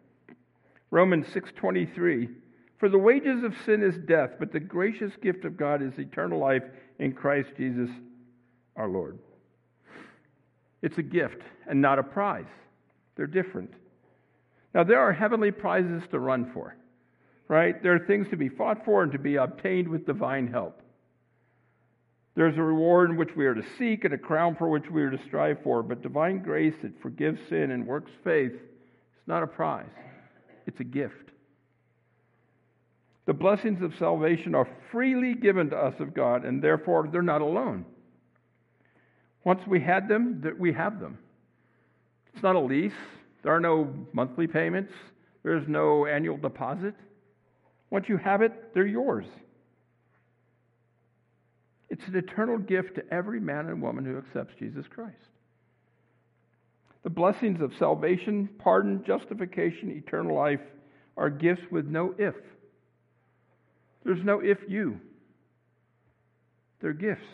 Romans 0.90 1.26
6:23 1.34 2.30
For 2.78 2.88
the 2.88 2.98
wages 2.98 3.42
of 3.42 3.54
sin 3.64 3.82
is 3.82 3.96
death, 4.06 4.32
but 4.38 4.52
the 4.52 4.60
gracious 4.60 5.12
gift 5.22 5.44
of 5.44 5.56
God 5.56 5.82
is 5.82 5.98
eternal 5.98 6.38
life 6.38 6.64
in 6.98 7.12
Christ 7.12 7.48
Jesus 7.56 7.90
our 8.76 8.88
Lord. 8.88 9.18
It's 10.82 10.98
a 10.98 11.02
gift 11.02 11.40
and 11.68 11.80
not 11.80 11.98
a 11.98 12.02
prize. 12.02 12.44
They're 13.16 13.26
different. 13.26 13.72
Now, 14.74 14.84
there 14.84 15.00
are 15.00 15.12
heavenly 15.12 15.50
prizes 15.50 16.02
to 16.10 16.18
run 16.18 16.50
for, 16.52 16.76
right? 17.48 17.82
There 17.82 17.94
are 17.94 18.06
things 18.06 18.28
to 18.28 18.36
be 18.36 18.50
fought 18.50 18.84
for 18.84 19.02
and 19.02 19.12
to 19.12 19.18
be 19.18 19.36
obtained 19.36 19.88
with 19.88 20.06
divine 20.06 20.48
help. 20.48 20.82
There's 22.34 22.58
a 22.58 22.62
reward 22.62 23.08
in 23.08 23.16
which 23.16 23.34
we 23.34 23.46
are 23.46 23.54
to 23.54 23.64
seek 23.78 24.04
and 24.04 24.12
a 24.12 24.18
crown 24.18 24.54
for 24.56 24.68
which 24.68 24.90
we 24.90 25.02
are 25.02 25.10
to 25.10 25.24
strive 25.26 25.62
for, 25.62 25.82
but 25.82 26.02
divine 26.02 26.42
grace 26.42 26.74
that 26.82 27.00
forgives 27.00 27.40
sin 27.48 27.70
and 27.70 27.86
works 27.86 28.12
faith 28.22 28.52
is 28.52 29.26
not 29.26 29.42
a 29.42 29.46
prize, 29.46 29.86
it's 30.66 30.80
a 30.80 30.84
gift. 30.84 31.30
The 33.26 33.34
blessings 33.34 33.82
of 33.82 33.92
salvation 33.98 34.54
are 34.54 34.68
freely 34.90 35.34
given 35.34 35.70
to 35.70 35.76
us 35.76 35.94
of 35.98 36.14
God, 36.14 36.44
and 36.44 36.62
therefore 36.62 37.08
they're 37.10 37.22
not 37.22 37.42
alone. 37.42 37.84
Once 39.44 39.60
we 39.66 39.80
had 39.80 40.08
them, 40.08 40.42
we 40.58 40.72
have 40.72 41.00
them. 41.00 41.18
It's 42.32 42.42
not 42.42 42.56
a 42.56 42.60
lease, 42.60 42.92
there 43.42 43.52
are 43.52 43.60
no 43.60 43.92
monthly 44.12 44.46
payments, 44.46 44.92
there's 45.42 45.66
no 45.68 46.06
annual 46.06 46.36
deposit. 46.36 46.94
Once 47.90 48.08
you 48.08 48.16
have 48.16 48.42
it, 48.42 48.74
they're 48.74 48.86
yours. 48.86 49.26
It's 51.88 52.06
an 52.08 52.16
eternal 52.16 52.58
gift 52.58 52.96
to 52.96 53.04
every 53.12 53.40
man 53.40 53.68
and 53.68 53.80
woman 53.80 54.04
who 54.04 54.18
accepts 54.18 54.54
Jesus 54.58 54.86
Christ. 54.88 55.14
The 57.04 57.10
blessings 57.10 57.60
of 57.60 57.72
salvation, 57.78 58.48
pardon, 58.58 59.04
justification, 59.06 59.90
eternal 59.92 60.34
life 60.34 60.60
are 61.16 61.30
gifts 61.30 61.62
with 61.70 61.86
no 61.86 62.14
if. 62.18 62.34
There's 64.06 64.24
no 64.24 64.38
if 64.38 64.58
you. 64.68 65.00
They're 66.80 66.92
gifts. 66.92 67.26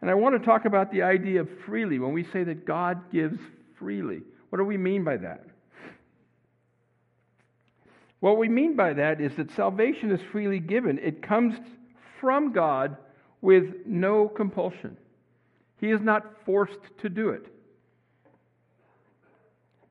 And 0.00 0.08
I 0.08 0.14
want 0.14 0.40
to 0.40 0.46
talk 0.46 0.64
about 0.64 0.92
the 0.92 1.02
idea 1.02 1.40
of 1.40 1.48
freely 1.66 1.98
when 1.98 2.12
we 2.12 2.22
say 2.32 2.44
that 2.44 2.64
God 2.64 3.10
gives 3.12 3.38
freely. 3.80 4.20
What 4.50 4.58
do 4.58 4.64
we 4.64 4.76
mean 4.76 5.02
by 5.02 5.16
that? 5.16 5.44
What 8.20 8.38
we 8.38 8.48
mean 8.48 8.76
by 8.76 8.92
that 8.92 9.20
is 9.20 9.32
that 9.36 9.50
salvation 9.56 10.12
is 10.12 10.20
freely 10.30 10.60
given. 10.60 11.00
It 11.00 11.20
comes 11.20 11.54
from 12.20 12.52
God 12.52 12.96
with 13.40 13.64
no 13.86 14.28
compulsion. 14.28 14.96
He 15.80 15.90
is 15.90 16.00
not 16.00 16.24
forced 16.46 16.78
to 17.02 17.08
do 17.08 17.30
it. 17.30 17.46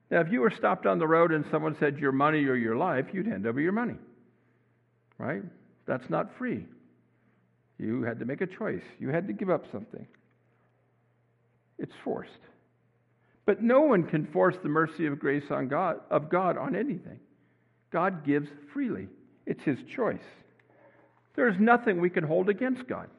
Now, 0.10 0.22
if 0.22 0.32
you 0.32 0.40
were 0.40 0.52
stopped 0.52 0.86
on 0.86 1.00
the 1.00 1.08
road 1.08 1.34
and 1.34 1.44
someone 1.52 1.76
said 1.82 2.00
your 2.00 2.14
money 2.14 2.46
or 2.46 2.56
your 2.56 2.78
life, 2.78 3.08
you'd 3.12 3.28
hand 3.28 3.46
over 3.46 3.60
your 3.60 3.74
money. 3.74 3.96
Right? 5.18 5.44
That's 5.86 6.10
not 6.10 6.38
free. 6.38 6.66
You 7.80 8.04
had 8.04 8.20
to 8.20 8.26
make 8.26 8.42
a 8.42 8.48
choice, 8.48 8.84
you 9.00 9.10
had 9.10 9.28
to 9.28 9.34
give 9.34 9.50
up 9.50 9.66
something. 9.72 10.08
It's 11.78 11.94
forced. 12.04 12.32
But 13.46 13.62
no 13.62 13.82
one 13.82 14.04
can 14.04 14.26
force 14.28 14.56
the 14.62 14.70
mercy 14.70 15.06
of 15.06 15.20
grace 15.20 15.46
on 15.52 15.68
God, 15.68 16.02
of 16.10 16.30
God 16.30 16.58
on 16.58 16.76
anything. 16.76 17.20
God 17.92 18.26
gives 18.26 18.50
freely. 18.74 19.08
It's 19.46 19.64
his 19.64 19.78
choice. 19.96 20.18
There's 21.36 21.56
nothing 21.60 22.02
we 22.02 22.10
can 22.10 22.24
hold 22.24 22.50
against 22.50 22.88
God. 22.88 23.10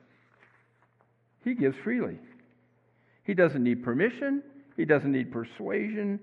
He 1.44 1.54
gives 1.54 1.76
freely. 1.82 2.18
He 3.24 3.32
doesn't 3.32 3.62
need 3.62 3.82
permission, 3.84 4.42
he 4.76 4.84
doesn't 4.84 5.12
need 5.12 5.32
persuasion. 5.32 6.20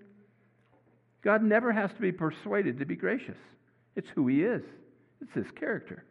God 1.23 1.41
never 1.41 1.71
has 1.71 1.91
to 1.93 2.01
be 2.01 2.11
persuaded 2.11 2.77
to 2.79 2.85
be 2.85 2.95
gracious. 2.95 3.38
It's 3.95 4.07
who 4.13 4.27
he 4.27 4.43
is, 4.43 4.61
it's 5.21 5.34
his 5.34 5.51
character. 5.60 6.04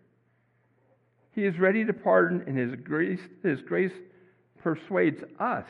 He 1.33 1.45
is 1.45 1.59
ready 1.59 1.85
to 1.85 1.93
pardon, 1.93 2.45
and 2.47 2.57
his 2.57 2.75
grace, 2.83 3.21
his 3.43 3.61
grace 3.63 3.93
persuades 4.63 5.23
us 5.39 5.67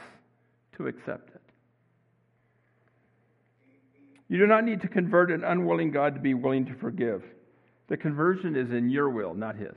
to 0.77 0.87
accept 0.87 1.31
it. 1.35 1.41
You 4.29 4.39
do 4.39 4.47
not 4.47 4.65
need 4.65 4.81
to 4.83 4.89
convert 4.89 5.31
an 5.31 5.45
unwilling 5.45 5.91
God 5.91 6.15
to 6.15 6.21
be 6.21 6.35
willing 6.35 6.67
to 6.67 6.75
forgive. 6.75 7.23
The 7.89 7.97
conversion 7.97 8.57
is 8.57 8.71
in 8.71 8.91
your 8.91 9.11
will, 9.11 9.35
not 9.35 9.57
his. 9.57 9.77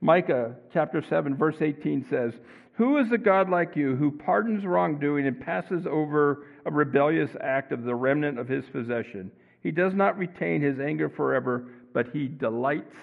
Micah 0.00 0.54
chapter 0.72 1.02
7, 1.08 1.36
verse 1.36 1.56
18 1.60 2.06
says, 2.08 2.32
Who 2.74 2.98
is 2.98 3.10
a 3.10 3.18
God 3.18 3.50
like 3.50 3.74
you 3.74 3.96
who 3.96 4.12
pardons 4.12 4.64
wrongdoing 4.64 5.26
and 5.26 5.40
passes 5.40 5.86
over 5.86 6.46
a 6.64 6.70
rebellious 6.70 7.30
act 7.40 7.72
of 7.72 7.82
the 7.82 7.94
remnant 7.94 8.38
of 8.38 8.48
his 8.48 8.64
possession? 8.66 9.32
He 9.68 9.72
does 9.72 9.92
not 9.92 10.16
retain 10.16 10.62
his 10.62 10.80
anger 10.80 11.10
forever, 11.10 11.66
but 11.92 12.08
he 12.14 12.26
delights 12.26 12.96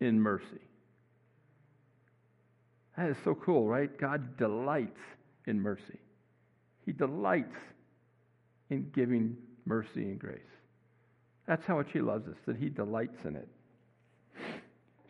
in 0.00 0.18
mercy. 0.18 0.62
That 2.96 3.10
is 3.10 3.18
so 3.22 3.34
cool, 3.34 3.68
right? 3.68 3.94
God 3.98 4.38
delights 4.38 4.98
in 5.46 5.60
mercy. 5.60 5.98
He 6.86 6.92
delights 6.92 7.54
in 8.70 8.90
giving 8.94 9.36
mercy 9.66 10.04
and 10.04 10.18
grace. 10.18 10.40
That's 11.46 11.66
how 11.66 11.76
much 11.76 11.88
He 11.92 12.00
loves 12.00 12.26
us, 12.28 12.36
that 12.46 12.56
He 12.56 12.70
delights 12.70 13.26
in 13.26 13.36
it. 13.36 13.48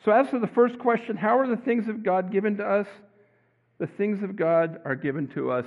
So, 0.05 0.11
as 0.11 0.29
for 0.29 0.40
the 0.40 0.48
first 0.48 0.81
question, 0.81 1.16
how 1.16 1.38
are 1.38 1.46
the 1.46 1.57
things 1.57 1.87
of 1.87 2.03
God 2.03 2.33
given 2.33 2.57
to 2.57 2.66
us? 2.66 2.88
The 3.79 3.87
things 3.87 4.24
of 4.24 4.35
God 4.35 4.81
are 4.85 4.96
given 4.96 5.29
to 5.35 5.53
us 5.53 5.66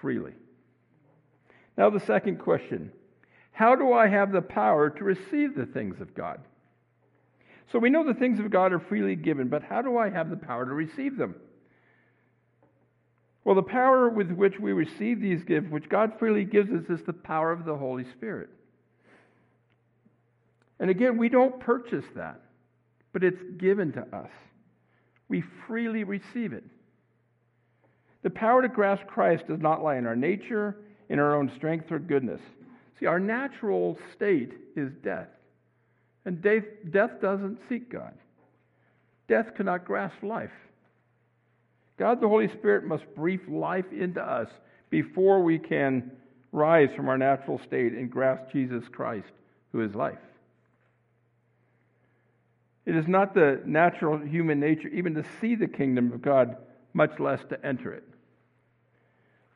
freely. 0.00 0.32
Now, 1.76 1.90
the 1.90 2.00
second 2.00 2.38
question 2.38 2.90
How 3.56 3.74
do 3.74 3.94
I 3.94 4.06
have 4.06 4.32
the 4.32 4.42
power 4.42 4.90
to 4.90 5.02
receive 5.02 5.54
the 5.54 5.64
things 5.64 5.98
of 6.02 6.14
God? 6.14 6.40
So, 7.72 7.78
we 7.78 7.88
know 7.88 8.04
the 8.04 8.12
things 8.12 8.38
of 8.38 8.50
God 8.50 8.70
are 8.74 8.78
freely 8.78 9.16
given, 9.16 9.48
but 9.48 9.62
how 9.62 9.80
do 9.80 9.96
I 9.96 10.10
have 10.10 10.28
the 10.28 10.36
power 10.36 10.66
to 10.66 10.72
receive 10.72 11.16
them? 11.16 11.36
Well, 13.44 13.54
the 13.54 13.62
power 13.62 14.10
with 14.10 14.30
which 14.30 14.60
we 14.60 14.74
receive 14.74 15.22
these 15.22 15.42
gifts, 15.42 15.70
which 15.70 15.88
God 15.88 16.18
freely 16.18 16.44
gives 16.44 16.70
us, 16.70 16.84
is 16.90 17.02
the 17.06 17.14
power 17.14 17.50
of 17.50 17.64
the 17.64 17.74
Holy 17.74 18.04
Spirit. 18.12 18.50
And 20.78 20.90
again, 20.90 21.16
we 21.16 21.30
don't 21.30 21.58
purchase 21.58 22.04
that, 22.14 22.42
but 23.14 23.24
it's 23.24 23.42
given 23.56 23.90
to 23.92 24.02
us. 24.14 24.30
We 25.30 25.42
freely 25.66 26.04
receive 26.04 26.52
it. 26.52 26.64
The 28.22 28.28
power 28.28 28.60
to 28.60 28.68
grasp 28.68 29.06
Christ 29.06 29.48
does 29.48 29.60
not 29.60 29.82
lie 29.82 29.96
in 29.96 30.04
our 30.04 30.14
nature, 30.14 30.76
in 31.08 31.18
our 31.18 31.34
own 31.34 31.50
strength 31.56 31.90
or 31.90 31.98
goodness. 31.98 32.42
See, 32.98 33.06
our 33.06 33.20
natural 33.20 33.98
state 34.14 34.52
is 34.74 34.90
death. 35.02 35.28
And 36.24 36.40
death, 36.42 36.64
death 36.90 37.20
doesn't 37.20 37.58
seek 37.68 37.90
God. 37.90 38.14
Death 39.28 39.54
cannot 39.54 39.84
grasp 39.84 40.22
life. 40.22 40.52
God 41.98 42.20
the 42.20 42.28
Holy 42.28 42.48
Spirit 42.48 42.84
must 42.84 43.04
breathe 43.14 43.48
life 43.48 43.92
into 43.92 44.20
us 44.20 44.48
before 44.90 45.42
we 45.42 45.58
can 45.58 46.10
rise 46.52 46.90
from 46.94 47.08
our 47.08 47.18
natural 47.18 47.58
state 47.58 47.92
and 47.92 48.10
grasp 48.10 48.52
Jesus 48.52 48.84
Christ, 48.90 49.30
who 49.72 49.82
is 49.82 49.94
life. 49.94 50.18
It 52.86 52.94
is 52.94 53.08
not 53.08 53.34
the 53.34 53.60
natural 53.64 54.18
human 54.18 54.60
nature 54.60 54.88
even 54.88 55.14
to 55.14 55.24
see 55.40 55.54
the 55.56 55.66
kingdom 55.66 56.12
of 56.12 56.22
God, 56.22 56.56
much 56.92 57.18
less 57.18 57.40
to 57.50 57.66
enter 57.66 57.92
it. 57.92 58.04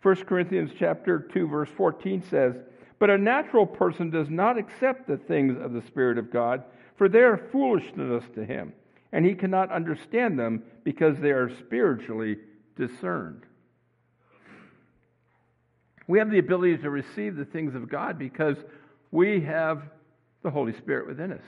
1 0.02 0.16
Corinthians 0.24 0.72
chapter 0.78 1.28
2 1.32 1.46
verse 1.46 1.68
14 1.76 2.24
says, 2.28 2.54
"But 3.00 3.10
a 3.10 3.18
natural 3.18 3.66
person 3.66 4.10
does 4.10 4.30
not 4.30 4.58
accept 4.58 5.08
the 5.08 5.16
things 5.16 5.58
of 5.58 5.72
the 5.72 5.82
spirit 5.82 6.18
of 6.18 6.30
God, 6.30 6.62
for 6.96 7.08
they 7.08 7.22
are 7.22 7.38
foolishness 7.50 8.28
to 8.34 8.44
him, 8.44 8.74
and 9.10 9.24
he 9.24 9.34
cannot 9.34 9.72
understand 9.72 10.38
them 10.38 10.62
because 10.84 11.18
they 11.18 11.32
are 11.32 11.48
spiritually 11.48 12.38
discerned." 12.76 13.46
We 16.06 16.18
have 16.18 16.30
the 16.30 16.38
ability 16.38 16.78
to 16.78 16.90
receive 16.90 17.36
the 17.36 17.44
things 17.44 17.74
of 17.74 17.88
God 17.88 18.18
because 18.18 18.62
we 19.10 19.40
have 19.40 19.90
the 20.42 20.50
Holy 20.50 20.74
Spirit 20.74 21.06
within 21.06 21.32
us, 21.32 21.44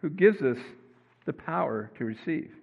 who 0.00 0.08
gives 0.08 0.40
us 0.40 0.58
the 1.26 1.32
power 1.34 1.90
to 1.96 2.04
receive. 2.04 2.54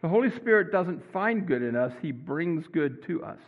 The 0.00 0.08
Holy 0.08 0.30
Spirit 0.30 0.70
doesn't 0.70 1.02
find 1.10 1.44
good 1.46 1.62
in 1.62 1.74
us, 1.74 1.92
He 2.00 2.12
brings 2.12 2.68
good 2.68 3.02
to 3.04 3.24
us. 3.24 3.40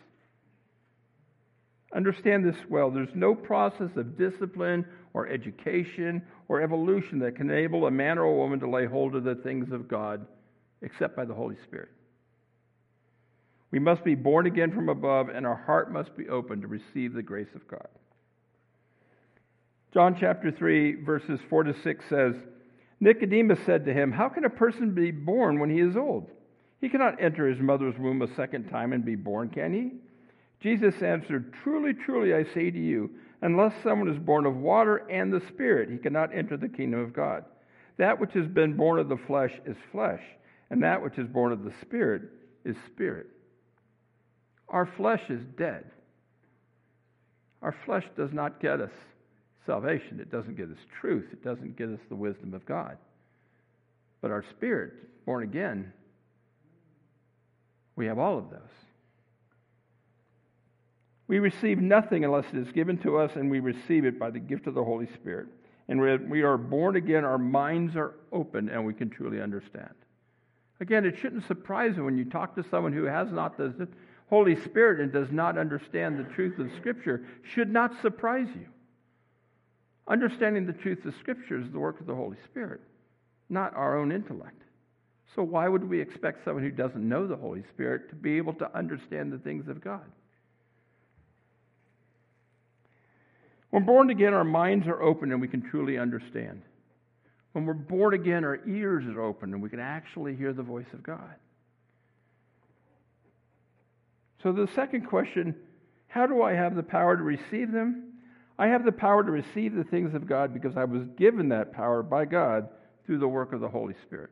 Understand 1.94 2.44
this 2.44 2.58
well. 2.68 2.90
There's 2.90 3.14
no 3.14 3.34
process 3.34 3.90
of 3.96 4.18
discipline 4.18 4.84
or 5.14 5.26
education 5.28 6.22
or 6.48 6.60
evolution 6.60 7.18
that 7.20 7.36
can 7.36 7.50
enable 7.50 7.86
a 7.86 7.90
man 7.90 8.18
or 8.18 8.24
a 8.24 8.34
woman 8.34 8.60
to 8.60 8.68
lay 8.68 8.86
hold 8.86 9.14
of 9.14 9.24
the 9.24 9.36
things 9.36 9.72
of 9.72 9.88
God 9.88 10.26
except 10.82 11.16
by 11.16 11.24
the 11.24 11.34
Holy 11.34 11.56
Spirit. 11.64 11.88
We 13.70 13.78
must 13.78 14.04
be 14.04 14.14
born 14.14 14.46
again 14.46 14.72
from 14.72 14.88
above, 14.88 15.28
and 15.28 15.46
our 15.46 15.56
heart 15.56 15.92
must 15.92 16.16
be 16.16 16.28
open 16.28 16.62
to 16.62 16.66
receive 16.66 17.12
the 17.12 17.22
grace 17.22 17.54
of 17.54 17.68
God. 17.68 17.88
John 19.92 20.16
chapter 20.18 20.50
3, 20.50 21.02
verses 21.02 21.40
4 21.50 21.64
to 21.64 21.74
6 21.82 22.04
says 22.08 22.34
Nicodemus 23.00 23.58
said 23.64 23.84
to 23.84 23.92
him, 23.92 24.12
How 24.12 24.28
can 24.28 24.44
a 24.44 24.50
person 24.50 24.94
be 24.94 25.10
born 25.10 25.58
when 25.58 25.70
he 25.70 25.80
is 25.80 25.96
old? 25.96 26.30
He 26.80 26.88
cannot 26.88 27.22
enter 27.22 27.48
his 27.48 27.60
mother's 27.60 27.98
womb 27.98 28.22
a 28.22 28.34
second 28.34 28.68
time 28.68 28.92
and 28.92 29.04
be 29.04 29.16
born, 29.16 29.50
can 29.50 29.72
he? 29.72 29.92
Jesus 30.60 31.02
answered, 31.02 31.54
Truly, 31.62 31.94
truly, 31.94 32.34
I 32.34 32.44
say 32.52 32.70
to 32.70 32.78
you, 32.78 33.10
unless 33.42 33.74
someone 33.82 34.08
is 34.08 34.18
born 34.18 34.46
of 34.46 34.56
water 34.56 34.98
and 35.08 35.32
the 35.32 35.42
Spirit, 35.48 35.90
he 35.90 35.98
cannot 35.98 36.34
enter 36.34 36.56
the 36.56 36.68
kingdom 36.68 37.00
of 37.00 37.12
God. 37.12 37.44
That 37.96 38.18
which 38.18 38.32
has 38.32 38.46
been 38.46 38.76
born 38.76 38.98
of 38.98 39.08
the 39.08 39.16
flesh 39.16 39.52
is 39.66 39.76
flesh, 39.92 40.22
and 40.70 40.82
that 40.82 41.02
which 41.02 41.18
is 41.18 41.28
born 41.28 41.52
of 41.52 41.64
the 41.64 41.72
Spirit 41.80 42.22
is 42.64 42.76
spirit. 42.86 43.26
Our 44.68 44.86
flesh 44.86 45.22
is 45.28 45.42
dead. 45.56 45.84
Our 47.62 47.74
flesh 47.84 48.04
does 48.16 48.32
not 48.32 48.60
get 48.60 48.80
us 48.80 48.92
salvation. 49.66 50.20
It 50.20 50.30
doesn't 50.30 50.56
get 50.56 50.70
us 50.70 50.78
truth. 51.00 51.26
It 51.32 51.42
doesn't 51.42 51.76
get 51.76 51.88
us 51.88 52.00
the 52.08 52.14
wisdom 52.14 52.54
of 52.54 52.64
God. 52.66 52.98
But 54.20 54.30
our 54.30 54.44
spirit, 54.50 55.24
born 55.24 55.42
again, 55.42 55.92
we 57.96 58.06
have 58.06 58.18
all 58.18 58.38
of 58.38 58.50
those. 58.50 58.87
We 61.28 61.38
receive 61.38 61.78
nothing 61.78 62.24
unless 62.24 62.46
it 62.52 62.56
is 62.56 62.72
given 62.72 62.96
to 62.98 63.18
us, 63.18 63.36
and 63.36 63.50
we 63.50 63.60
receive 63.60 64.04
it 64.06 64.18
by 64.18 64.30
the 64.30 64.38
gift 64.38 64.66
of 64.66 64.74
the 64.74 64.82
Holy 64.82 65.06
Spirit. 65.14 65.48
And 65.88 66.00
when 66.00 66.28
we 66.28 66.42
are 66.42 66.58
born 66.58 66.96
again, 66.96 67.24
our 67.24 67.38
minds 67.38 67.96
are 67.96 68.14
open, 68.32 68.68
and 68.70 68.84
we 68.84 68.94
can 68.94 69.10
truly 69.10 69.40
understand. 69.40 69.92
Again, 70.80 71.04
it 71.04 71.18
shouldn't 71.18 71.46
surprise 71.46 71.96
you 71.96 72.04
when 72.04 72.16
you 72.16 72.24
talk 72.24 72.54
to 72.54 72.64
someone 72.70 72.92
who 72.92 73.04
has 73.04 73.30
not 73.30 73.56
the 73.58 73.88
Holy 74.30 74.56
Spirit 74.62 75.00
and 75.00 75.12
does 75.12 75.30
not 75.30 75.58
understand 75.58 76.18
the 76.18 76.34
truth 76.34 76.58
of 76.58 76.70
Scripture, 76.78 77.24
should 77.42 77.70
not 77.70 78.00
surprise 78.00 78.48
you. 78.54 78.66
Understanding 80.06 80.66
the 80.66 80.72
truth 80.72 81.04
of 81.04 81.14
Scripture 81.16 81.60
is 81.60 81.70
the 81.70 81.78
work 81.78 82.00
of 82.00 82.06
the 82.06 82.14
Holy 82.14 82.36
Spirit, 82.44 82.80
not 83.50 83.74
our 83.74 83.98
own 83.98 84.12
intellect. 84.12 84.62
So, 85.34 85.42
why 85.42 85.68
would 85.68 85.84
we 85.84 86.00
expect 86.00 86.44
someone 86.44 86.62
who 86.62 86.70
doesn't 86.70 87.06
know 87.06 87.26
the 87.26 87.36
Holy 87.36 87.62
Spirit 87.74 88.08
to 88.10 88.14
be 88.14 88.38
able 88.38 88.54
to 88.54 88.76
understand 88.76 89.30
the 89.30 89.38
things 89.38 89.68
of 89.68 89.82
God? 89.82 90.04
When 93.70 93.84
born 93.84 94.10
again, 94.10 94.34
our 94.34 94.44
minds 94.44 94.86
are 94.86 95.02
open 95.02 95.32
and 95.32 95.40
we 95.40 95.48
can 95.48 95.62
truly 95.62 95.98
understand. 95.98 96.62
When 97.52 97.66
we're 97.66 97.74
born 97.74 98.14
again, 98.14 98.44
our 98.44 98.60
ears 98.66 99.04
are 99.06 99.20
open 99.20 99.52
and 99.52 99.62
we 99.62 99.68
can 99.68 99.80
actually 99.80 100.34
hear 100.36 100.52
the 100.52 100.62
voice 100.62 100.86
of 100.92 101.02
God. 101.02 101.34
So, 104.42 104.52
the 104.52 104.68
second 104.74 105.06
question 105.08 105.54
how 106.08 106.26
do 106.26 106.42
I 106.42 106.54
have 106.54 106.74
the 106.74 106.82
power 106.82 107.16
to 107.16 107.22
receive 107.22 107.70
them? 107.70 108.14
I 108.58 108.68
have 108.68 108.84
the 108.84 108.92
power 108.92 109.22
to 109.22 109.30
receive 109.30 109.74
the 109.74 109.84
things 109.84 110.14
of 110.14 110.26
God 110.26 110.52
because 110.54 110.76
I 110.76 110.84
was 110.84 111.02
given 111.16 111.50
that 111.50 111.72
power 111.72 112.02
by 112.02 112.24
God 112.24 112.68
through 113.04 113.18
the 113.18 113.28
work 113.28 113.52
of 113.52 113.60
the 113.60 113.68
Holy 113.68 113.94
Spirit. 114.06 114.30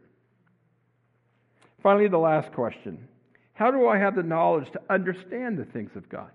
Finally, 1.83 2.09
the 2.09 2.18
last 2.18 2.53
question 2.53 3.07
How 3.55 3.70
do 3.70 3.87
I 3.87 3.99
have 3.99 4.16
the 4.16 4.22
knowledge 4.22 4.70
to 4.72 4.81
understand 4.90 5.59
the 5.59 5.64
things 5.64 5.90
of 5.94 6.09
God? 6.09 6.31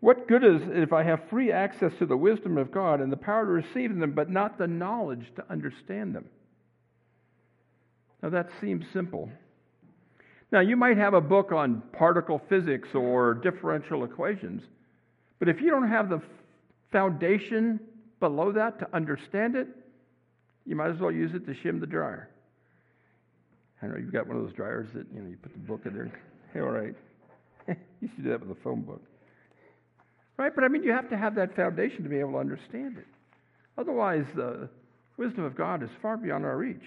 What 0.00 0.28
good 0.28 0.44
is 0.44 0.62
it 0.62 0.78
if 0.82 0.92
I 0.92 1.02
have 1.02 1.28
free 1.30 1.50
access 1.50 1.92
to 1.98 2.06
the 2.06 2.16
wisdom 2.16 2.58
of 2.58 2.70
God 2.70 3.00
and 3.00 3.10
the 3.10 3.16
power 3.16 3.44
to 3.44 3.50
receive 3.50 3.96
them, 3.96 4.12
but 4.12 4.30
not 4.30 4.58
the 4.58 4.66
knowledge 4.66 5.32
to 5.36 5.44
understand 5.50 6.14
them? 6.14 6.26
Now, 8.22 8.30
that 8.30 8.50
seems 8.60 8.84
simple. 8.92 9.30
Now, 10.52 10.60
you 10.60 10.76
might 10.76 10.96
have 10.96 11.14
a 11.14 11.20
book 11.20 11.52
on 11.52 11.82
particle 11.92 12.40
physics 12.48 12.88
or 12.94 13.34
differential 13.34 14.04
equations, 14.04 14.62
but 15.38 15.48
if 15.48 15.60
you 15.60 15.70
don't 15.70 15.88
have 15.88 16.08
the 16.08 16.20
foundation 16.92 17.80
below 18.20 18.52
that 18.52 18.78
to 18.78 18.88
understand 18.94 19.56
it, 19.56 19.68
you 20.64 20.76
might 20.76 20.90
as 20.90 20.98
well 20.98 21.12
use 21.12 21.32
it 21.34 21.46
to 21.46 21.54
shim 21.54 21.80
the 21.80 21.86
dryer. 21.86 22.28
I 23.82 23.86
know 23.86 23.96
you've 23.96 24.12
got 24.12 24.26
one 24.26 24.36
of 24.36 24.42
those 24.42 24.54
dryers 24.54 24.88
that 24.94 25.06
you 25.14 25.20
know 25.20 25.28
you 25.28 25.36
put 25.36 25.52
the 25.52 25.58
book 25.58 25.82
in 25.84 25.94
there. 25.94 26.10
Hey, 26.52 26.60
all 26.62 26.70
right. 26.70 26.94
you 27.68 28.08
should 28.14 28.24
do 28.24 28.30
that 28.30 28.40
with 28.40 28.56
a 28.56 28.60
phone 28.62 28.82
book. 28.82 29.02
Right? 30.36 30.54
But 30.54 30.64
I 30.64 30.68
mean, 30.68 30.82
you 30.82 30.92
have 30.92 31.08
to 31.10 31.16
have 31.16 31.34
that 31.36 31.56
foundation 31.56 32.02
to 32.02 32.08
be 32.08 32.20
able 32.20 32.32
to 32.32 32.38
understand 32.38 32.98
it. 32.98 33.06
Otherwise, 33.78 34.26
the 34.34 34.68
wisdom 35.16 35.44
of 35.44 35.56
God 35.56 35.82
is 35.82 35.90
far 36.02 36.16
beyond 36.16 36.44
our 36.44 36.56
reach. 36.56 36.84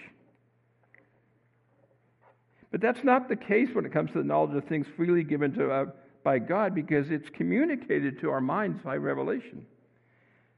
But 2.70 2.80
that's 2.80 3.02
not 3.02 3.28
the 3.28 3.36
case 3.36 3.68
when 3.72 3.84
it 3.84 3.92
comes 3.92 4.12
to 4.12 4.18
the 4.18 4.24
knowledge 4.24 4.56
of 4.56 4.64
things 4.68 4.86
freely 4.96 5.24
given 5.24 5.52
to 5.54 5.70
uh, 5.70 5.84
by 6.22 6.38
God 6.38 6.74
because 6.74 7.10
it's 7.10 7.28
communicated 7.30 8.20
to 8.20 8.30
our 8.30 8.40
minds 8.40 8.80
by 8.84 8.96
revelation. 8.96 9.66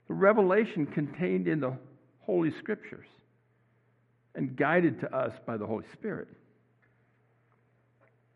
The 0.08 0.14
revelation 0.14 0.86
contained 0.86 1.48
in 1.48 1.60
the 1.60 1.76
Holy 2.20 2.50
Scriptures 2.58 3.06
and 4.34 4.56
guided 4.56 5.00
to 5.00 5.14
us 5.14 5.32
by 5.46 5.56
the 5.56 5.66
Holy 5.66 5.84
Spirit. 5.92 6.28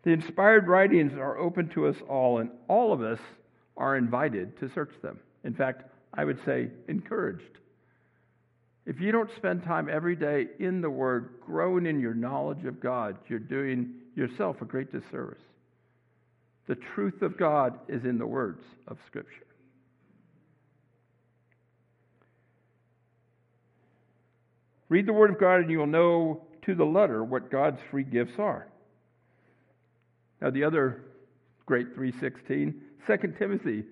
The 0.04 0.10
inspired 0.10 0.68
writings 0.68 1.12
are 1.14 1.36
open 1.36 1.68
to 1.70 1.86
us 1.86 1.96
all, 2.08 2.38
and 2.38 2.50
all 2.68 2.92
of 2.92 3.02
us 3.02 3.18
are 3.76 3.96
invited 3.96 4.58
to 4.60 4.70
search 4.74 4.92
them. 5.02 5.18
In 5.44 5.54
fact, 5.54 5.84
I 6.14 6.24
would 6.24 6.38
say 6.44 6.70
encouraged. 6.88 7.58
If 8.86 9.00
you 9.00 9.10
don't 9.10 9.30
spend 9.36 9.64
time 9.64 9.88
every 9.90 10.14
day 10.14 10.46
in 10.60 10.80
the 10.80 10.90
Word, 10.90 11.30
growing 11.44 11.86
in 11.86 12.00
your 12.00 12.14
knowledge 12.14 12.64
of 12.64 12.80
God, 12.80 13.16
you're 13.28 13.38
doing 13.38 13.94
yourself 14.14 14.62
a 14.62 14.64
great 14.64 14.92
disservice. 14.92 15.42
The 16.68 16.76
truth 16.76 17.22
of 17.22 17.36
God 17.36 17.78
is 17.88 18.04
in 18.04 18.18
the 18.18 18.26
words 18.26 18.62
of 18.86 18.98
Scripture. 19.06 19.46
Read 24.88 25.06
the 25.06 25.12
Word 25.12 25.30
of 25.30 25.40
God 25.40 25.60
and 25.60 25.70
you 25.70 25.78
will 25.78 25.86
know 25.86 26.46
to 26.62 26.74
the 26.74 26.84
letter 26.84 27.24
what 27.24 27.50
God's 27.50 27.80
free 27.90 28.04
gifts 28.04 28.38
are. 28.38 28.68
Now, 30.40 30.50
the 30.50 30.64
other 30.64 31.02
great 31.64 31.94
316, 31.94 32.82
2 33.06 33.36
Timothy 33.38 33.84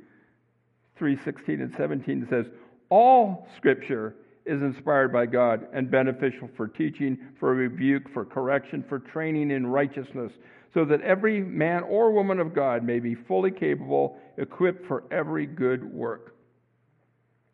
3:16 0.96 1.60
and 1.60 1.74
17 1.74 2.26
says, 2.28 2.46
"All 2.88 3.48
scripture 3.56 4.14
is 4.44 4.62
inspired 4.62 5.12
by 5.12 5.26
God 5.26 5.66
and 5.72 5.90
beneficial 5.90 6.48
for 6.48 6.68
teaching, 6.68 7.16
for 7.38 7.54
rebuke, 7.54 8.08
for 8.10 8.24
correction, 8.24 8.82
for 8.82 8.98
training 8.98 9.50
in 9.50 9.66
righteousness, 9.66 10.32
so 10.72 10.84
that 10.84 11.00
every 11.00 11.40
man 11.40 11.82
or 11.84 12.12
woman 12.12 12.38
of 12.38 12.52
God 12.52 12.84
may 12.84 13.00
be 13.00 13.14
fully 13.14 13.50
capable, 13.50 14.20
equipped 14.36 14.84
for 14.86 15.04
every 15.10 15.46
good 15.46 15.82
work." 15.84 16.34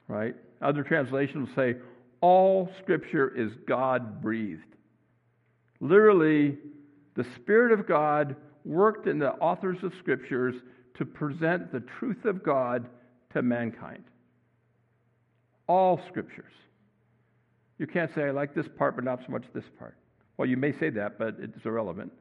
Right? 0.08 0.34
Other 0.60 0.82
translations 0.82 1.50
say, 1.54 1.76
"All 2.20 2.68
scripture 2.78 3.28
is 3.28 3.54
God 3.66 4.20
breathed." 4.20 4.76
Literally, 5.80 6.58
the 7.14 7.24
Spirit 7.24 7.72
of 7.72 7.86
God 7.86 8.36
worked 8.64 9.06
in 9.06 9.18
the 9.18 9.32
authors 9.34 9.82
of 9.82 9.94
scriptures 9.94 10.54
to 10.98 11.04
present 11.04 11.72
the 11.72 11.82
truth 11.98 12.24
of 12.24 12.42
God 12.42 12.86
to 13.32 13.42
mankind. 13.42 14.04
All 15.66 16.00
scriptures. 16.08 16.52
You 17.78 17.86
can't 17.86 18.10
say, 18.14 18.24
I 18.24 18.30
like 18.30 18.54
this 18.54 18.66
part, 18.76 18.96
but 18.96 19.04
not 19.04 19.20
so 19.24 19.32
much 19.32 19.44
this 19.54 19.64
part. 19.78 19.96
Well, 20.36 20.48
you 20.48 20.56
may 20.56 20.72
say 20.78 20.90
that, 20.90 21.18
but 21.18 21.36
it's 21.38 21.64
irrelevant. 21.64 22.12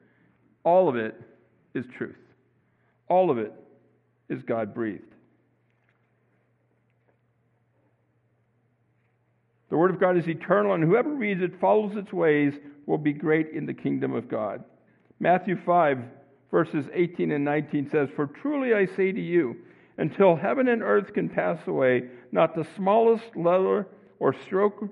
All 0.63 0.87
of 0.87 0.95
it 0.95 1.19
is 1.73 1.85
truth, 1.97 2.15
all 3.07 3.29
of 3.29 3.37
it 3.37 3.53
is 4.29 4.41
God 4.43 4.73
breathed. 4.73 5.03
The 9.69 9.77
Word 9.77 9.91
of 9.91 9.99
God 9.99 10.17
is 10.17 10.27
eternal, 10.27 10.73
and 10.73 10.83
whoever 10.83 11.13
reads 11.13 11.41
it, 11.41 11.59
follows 11.61 11.93
its 11.95 12.11
ways, 12.11 12.53
will 12.87 12.97
be 12.97 13.13
great 13.13 13.49
in 13.49 13.65
the 13.65 13.73
kingdom 13.73 14.13
of 14.13 14.27
God. 14.27 14.63
Matthew 15.19 15.57
5, 15.63 15.99
verses 16.51 16.85
18 16.93 17.31
and 17.31 17.45
19 17.45 17.89
says, 17.89 18.09
For 18.15 18.27
truly 18.27 18.73
I 18.73 18.85
say 18.95 19.11
to 19.11 19.21
you, 19.21 19.55
until 19.97 20.35
heaven 20.35 20.69
and 20.69 20.81
earth 20.81 21.13
can 21.13 21.29
pass 21.29 21.59
away, 21.67 22.03
not 22.31 22.55
the 22.55 22.67
smallest 22.75 23.35
letter 23.35 23.87
or 24.19 24.33
stroke 24.45 24.89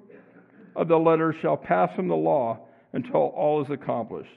of 0.76 0.88
the 0.88 0.98
letter 0.98 1.34
shall 1.42 1.58
pass 1.58 1.96
from 1.96 2.08
the 2.08 2.16
law 2.16 2.60
until 2.94 3.34
all 3.36 3.64
is 3.64 3.70
accomplished. 3.70 4.30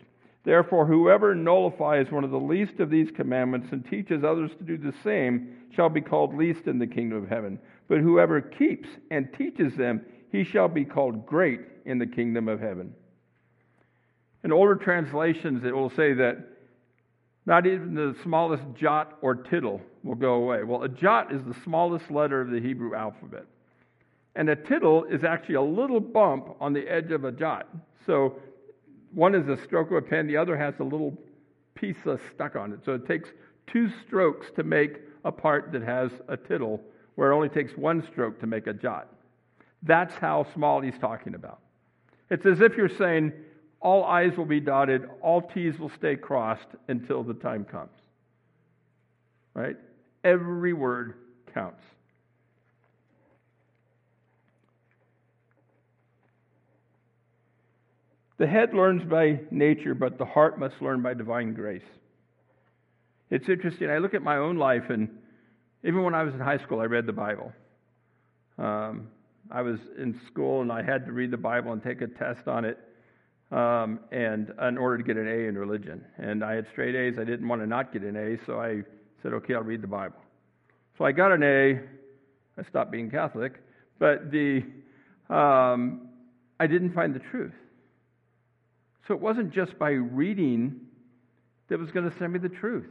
Therefore, 0.45 0.87
whoever 0.87 1.35
nullifies 1.35 2.11
one 2.11 2.25
of 2.25 2.31
the 2.31 2.39
least 2.39 2.81
of 2.81 2.89
these 2.89 3.11
commandments 3.11 3.69
and 3.73 3.85
teaches 3.85 4.25
others 4.25 4.51
to 4.59 4.65
do 4.65 4.79
the 4.79 4.95
same 5.05 5.57
shall 5.75 5.91
be 5.91 6.01
called 6.01 6.35
least 6.35 6.67
in 6.67 6.79
the 6.79 6.87
kingdom 6.87 7.23
of 7.23 7.29
heaven. 7.29 7.59
But 7.89 7.99
whoever 7.99 8.41
keeps 8.41 8.89
and 9.11 9.29
teaches 9.37 9.77
them, 9.77 10.01
he 10.33 10.45
shall 10.45 10.69
be 10.69 10.85
called 10.85 11.27
great 11.27 11.61
in 11.85 11.99
the 11.99 12.07
kingdom 12.07 12.49
of 12.49 12.61
heaven. 12.61 12.95
In 14.45 14.53
older 14.53 14.77
translations, 14.77 15.65
it 15.65 15.75
will 15.75 15.91
say 15.91 16.15
that 16.15 16.39
not 17.51 17.67
even 17.67 17.95
the 17.97 18.15
smallest 18.23 18.63
jot 18.77 19.19
or 19.23 19.35
tittle 19.35 19.81
will 20.05 20.15
go 20.15 20.35
away. 20.35 20.63
Well, 20.63 20.85
a 20.85 20.89
jot 20.89 21.35
is 21.35 21.43
the 21.43 21.57
smallest 21.65 22.09
letter 22.09 22.41
of 22.41 22.51
the 22.51 22.61
Hebrew 22.61 22.95
alphabet. 22.95 23.45
And 24.37 24.49
a 24.49 24.55
tittle 24.55 25.03
is 25.07 25.25
actually 25.25 25.57
a 25.57 25.63
little 25.63 25.99
bump 25.99 26.55
on 26.61 26.73
the 26.73 26.89
edge 26.89 27.11
of 27.11 27.25
a 27.25 27.33
jot. 27.33 27.67
So 28.07 28.37
one 29.13 29.35
is 29.35 29.49
a 29.49 29.61
stroke 29.65 29.91
of 29.91 29.97
a 29.97 30.01
pen, 30.03 30.29
the 30.29 30.37
other 30.37 30.57
has 30.57 30.75
a 30.79 30.85
little 30.85 31.13
piece 31.75 31.97
stuck 32.33 32.55
on 32.55 32.73
it. 32.73 32.85
So 32.85 32.95
it 32.95 33.05
takes 33.09 33.31
two 33.67 33.91
strokes 34.07 34.47
to 34.55 34.63
make 34.63 35.01
a 35.25 35.33
part 35.33 35.73
that 35.73 35.83
has 35.83 36.13
a 36.29 36.37
tittle, 36.37 36.81
where 37.17 37.33
it 37.33 37.35
only 37.35 37.49
takes 37.49 37.77
one 37.77 38.07
stroke 38.13 38.39
to 38.43 38.47
make 38.47 38.69
a 38.69 38.73
jot. 38.73 39.09
That's 39.83 40.15
how 40.15 40.47
small 40.55 40.81
he's 40.81 40.99
talking 41.01 41.35
about. 41.35 41.59
It's 42.31 42.47
as 42.47 42.61
if 42.61 42.77
you're 42.77 42.89
saying, 42.89 43.33
all 43.81 44.05
I's 44.05 44.37
will 44.37 44.45
be 44.45 44.61
dotted, 44.61 45.09
all 45.23 45.41
T's 45.41 45.79
will 45.79 45.91
stay 45.99 46.17
crossed 46.17 46.69
until 46.89 47.23
the 47.23 47.35
time 47.35 47.65
comes. 47.65 47.91
Right? 49.55 49.77
Every 50.23 50.75
word 50.75 51.15
counts. 51.55 51.83
The 58.37 58.47
head 58.47 58.73
learns 58.73 59.03
by 59.05 59.41
nature, 59.51 59.95
but 59.95 60.19
the 60.19 60.25
heart 60.25 60.59
must 60.59 60.81
learn 60.81 61.03
by 61.03 61.15
divine 61.15 61.53
grace. 61.53 61.83
It's 63.31 63.49
interesting. 63.49 63.91
I 63.91 63.99
look 63.99 64.15
at 64.15 64.23
my 64.23 64.37
own 64.37 64.57
life, 64.57 64.85
and 64.89 65.09
even 65.85 66.03
when 66.03 66.15
I 66.15 66.23
was 66.23 66.35
in 66.35 66.41
high 66.41 66.59
school, 66.59 66.81
I 66.81 66.85
read 66.85 67.07
the 67.07 67.13
Bible. 67.13 67.53
Um, 68.59 69.09
I 69.51 69.63
was 69.63 69.79
in 69.99 70.19
school, 70.27 70.63
and 70.63 70.73
I 70.73 70.83
had 70.83 71.07
to 71.07 71.13
read 71.13 71.31
the 71.31 71.37
Bible 71.37 71.73
and 71.73 71.83
take 71.83 72.01
a 72.01 72.07
test 72.07 72.49
on 72.49 72.65
it 72.65 72.79
um, 73.51 74.01
and 74.13 74.53
in 74.69 74.79
order 74.79 74.99
to 74.99 75.05
get 75.05 75.17
an 75.17 75.27
A 75.27 75.49
in 75.49 75.59
religion. 75.59 76.05
And 76.19 76.45
I 76.45 76.55
had 76.55 76.67
straight 76.73 76.95
A's. 76.95 77.19
I 77.19 77.25
didn't 77.25 77.49
want 77.49 77.61
to 77.63 77.67
not 77.67 77.93
get 77.93 78.03
an 78.03 78.17
A, 78.17 78.39
so 78.47 78.61
I 78.61 78.83
said, 79.23 79.33
okay, 79.35 79.55
I'll 79.55 79.63
read 79.63 79.83
the 79.83 79.89
Bible. 79.89 80.17
So 80.97 81.05
I 81.05 81.13
got 81.13 81.33
an 81.33 81.43
A. 81.43 81.81
I 82.59 82.69
stopped 82.69 82.91
being 82.91 83.11
Catholic, 83.11 83.55
but 83.99 84.31
the 84.31 84.63
um, 85.29 86.09
I 86.59 86.67
didn't 86.67 86.93
find 86.93 87.15
the 87.15 87.21
truth. 87.31 87.55
So 89.09 89.15
it 89.15 89.21
wasn't 89.21 89.53
just 89.53 89.79
by 89.79 89.91
reading 89.91 90.81
that 91.69 91.79
was 91.79 91.91
going 91.91 92.11
to 92.11 92.17
send 92.19 92.33
me 92.33 92.39
the 92.39 92.49
truth, 92.49 92.89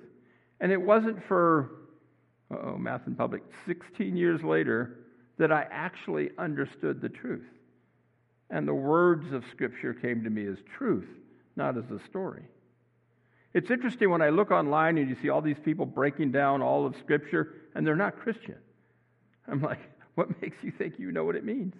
and 0.59 0.71
it 0.71 0.81
wasn't 0.81 1.17
for 1.27 1.71
oh 2.51 2.77
math 2.77 3.01
in 3.05 3.15
public 3.15 3.43
16 3.67 4.17
years 4.17 4.41
later 4.43 4.99
that 5.37 5.51
I 5.51 5.67
actually 5.71 6.31
understood 6.37 7.01
the 7.01 7.09
truth. 7.09 7.45
And 8.49 8.67
the 8.67 8.73
words 8.73 9.31
of 9.31 9.43
Scripture 9.51 9.93
came 9.93 10.23
to 10.23 10.29
me 10.29 10.45
as 10.47 10.57
truth, 10.77 11.07
not 11.55 11.77
as 11.77 11.89
a 11.91 11.99
story. 12.05 12.43
It's 13.53 13.71
interesting 13.71 14.09
when 14.09 14.21
I 14.21 14.29
look 14.29 14.51
online 14.51 14.97
and 14.97 15.09
you 15.09 15.15
see 15.21 15.29
all 15.29 15.41
these 15.41 15.59
people 15.63 15.85
breaking 15.85 16.31
down 16.31 16.61
all 16.61 16.85
of 16.85 16.95
Scripture, 16.97 17.53
and 17.75 17.85
they're 17.85 17.95
not 17.95 18.19
Christian. 18.19 18.57
I'm 19.47 19.61
like, 19.61 19.79
what 20.15 20.41
makes 20.41 20.57
you 20.63 20.71
think 20.71 20.99
you 20.99 21.11
know 21.11 21.23
what 21.23 21.35
it 21.35 21.43
means? 21.43 21.73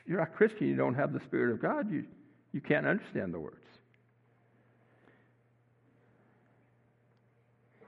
If 0.00 0.08
you're 0.08 0.18
not 0.18 0.34
Christian, 0.34 0.68
you 0.68 0.76
don't 0.76 0.94
have 0.94 1.12
the 1.12 1.20
Spirit 1.20 1.52
of 1.52 1.60
God, 1.60 1.90
you, 1.90 2.04
you 2.52 2.60
can't 2.60 2.86
understand 2.86 3.34
the 3.34 3.40
words. 3.40 3.56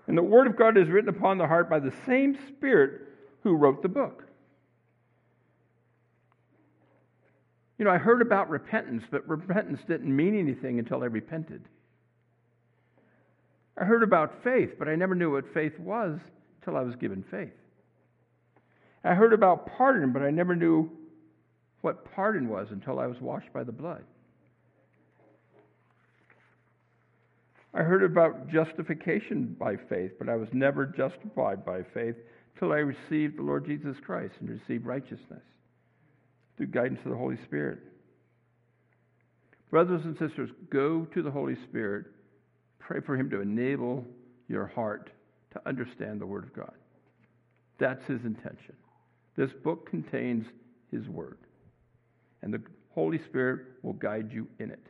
And 0.08 0.16
the 0.16 0.22
Word 0.22 0.46
of 0.46 0.56
God 0.56 0.78
is 0.78 0.88
written 0.88 1.10
upon 1.10 1.38
the 1.38 1.46
heart 1.46 1.68
by 1.68 1.80
the 1.80 1.92
same 2.06 2.36
Spirit 2.48 3.02
who 3.42 3.54
wrote 3.54 3.82
the 3.82 3.88
book. 3.88 4.24
You 7.78 7.84
know, 7.84 7.92
I 7.92 7.98
heard 7.98 8.20
about 8.20 8.50
repentance, 8.50 9.04
but 9.10 9.26
repentance 9.28 9.80
didn't 9.86 10.14
mean 10.14 10.36
anything 10.36 10.80
until 10.80 11.02
I 11.02 11.06
repented. 11.06 11.62
I 13.80 13.84
heard 13.84 14.02
about 14.02 14.42
faith, 14.42 14.70
but 14.78 14.88
I 14.88 14.96
never 14.96 15.14
knew 15.14 15.32
what 15.32 15.54
faith 15.54 15.78
was 15.78 16.18
until 16.60 16.76
I 16.76 16.82
was 16.82 16.96
given 16.96 17.24
faith. 17.30 17.52
I 19.04 19.14
heard 19.14 19.32
about 19.32 19.66
pardon, 19.76 20.12
but 20.12 20.22
I 20.22 20.30
never 20.30 20.56
knew 20.56 20.90
what 21.82 22.12
pardon 22.12 22.48
was 22.48 22.66
until 22.72 22.98
I 22.98 23.06
was 23.06 23.20
washed 23.20 23.52
by 23.52 23.62
the 23.62 23.70
blood. 23.70 24.02
I 27.72 27.84
heard 27.84 28.02
about 28.02 28.48
justification 28.48 29.54
by 29.56 29.76
faith, 29.76 30.12
but 30.18 30.28
I 30.28 30.34
was 30.34 30.48
never 30.52 30.84
justified 30.84 31.64
by 31.64 31.82
faith 31.94 32.16
until 32.54 32.72
I 32.72 32.78
received 32.78 33.38
the 33.38 33.42
Lord 33.42 33.66
Jesus 33.66 33.96
Christ 34.04 34.34
and 34.40 34.50
received 34.50 34.84
righteousness 34.84 35.42
through 36.58 36.66
guidance 36.66 36.98
of 37.04 37.12
the 37.12 37.16
Holy 37.16 37.38
Spirit. 37.46 37.78
Brothers 39.70 40.02
and 40.04 40.18
sisters, 40.18 40.50
go 40.70 41.06
to 41.14 41.22
the 41.22 41.30
Holy 41.30 41.56
Spirit. 41.68 42.06
Pray 42.80 43.00
for 43.00 43.16
Him 43.16 43.30
to 43.30 43.40
enable 43.40 44.04
your 44.48 44.66
heart 44.66 45.10
to 45.52 45.60
understand 45.66 46.20
the 46.20 46.26
Word 46.26 46.44
of 46.44 46.52
God. 46.54 46.74
That's 47.78 48.04
His 48.06 48.20
intention. 48.24 48.74
This 49.36 49.50
book 49.62 49.88
contains 49.88 50.46
His 50.90 51.06
Word, 51.08 51.38
and 52.42 52.52
the 52.52 52.60
Holy 52.94 53.20
Spirit 53.28 53.60
will 53.82 53.92
guide 53.92 54.32
you 54.32 54.48
in 54.58 54.70
it. 54.70 54.84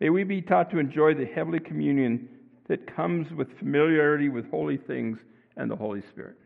May 0.00 0.10
we 0.10 0.24
be 0.24 0.42
taught 0.42 0.70
to 0.72 0.78
enjoy 0.78 1.14
the 1.14 1.24
heavenly 1.24 1.60
communion 1.60 2.28
that 2.68 2.94
comes 2.96 3.30
with 3.32 3.56
familiarity 3.58 4.28
with 4.28 4.50
holy 4.50 4.76
things 4.76 5.18
and 5.56 5.70
the 5.70 5.76
Holy 5.76 6.02
Spirit. 6.10 6.36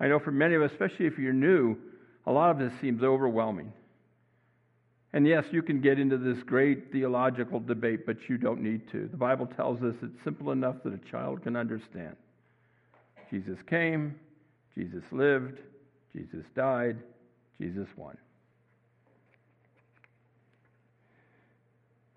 I 0.00 0.08
know 0.08 0.18
for 0.18 0.32
many 0.32 0.54
of 0.54 0.62
us, 0.62 0.72
especially 0.72 1.06
if 1.06 1.18
you're 1.18 1.32
new, 1.32 1.76
a 2.26 2.32
lot 2.32 2.50
of 2.50 2.58
this 2.58 2.72
seems 2.80 3.02
overwhelming. 3.02 3.72
And 5.12 5.26
yes, 5.26 5.44
you 5.50 5.62
can 5.62 5.80
get 5.80 5.98
into 5.98 6.16
this 6.16 6.42
great 6.44 6.92
theological 6.92 7.60
debate, 7.60 8.06
but 8.06 8.16
you 8.28 8.38
don't 8.38 8.62
need 8.62 8.90
to. 8.92 9.08
The 9.08 9.16
Bible 9.16 9.46
tells 9.46 9.82
us 9.82 9.94
it's 10.02 10.24
simple 10.24 10.52
enough 10.52 10.76
that 10.84 10.94
a 10.94 11.10
child 11.10 11.42
can 11.42 11.56
understand. 11.56 12.16
Jesus 13.30 13.58
came, 13.68 14.14
Jesus 14.76 15.02
lived, 15.10 15.58
Jesus 16.12 16.44
died, 16.54 16.98
Jesus 17.60 17.88
won. 17.96 18.16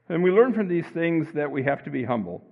And 0.09 0.21
we 0.21 0.31
learn 0.31 0.53
from 0.53 0.67
these 0.67 0.86
things 0.93 1.27
that 1.34 1.49
we 1.49 1.63
have 1.63 1.84
to 1.86 1.89
be 1.89 2.03
humble. 2.03 2.43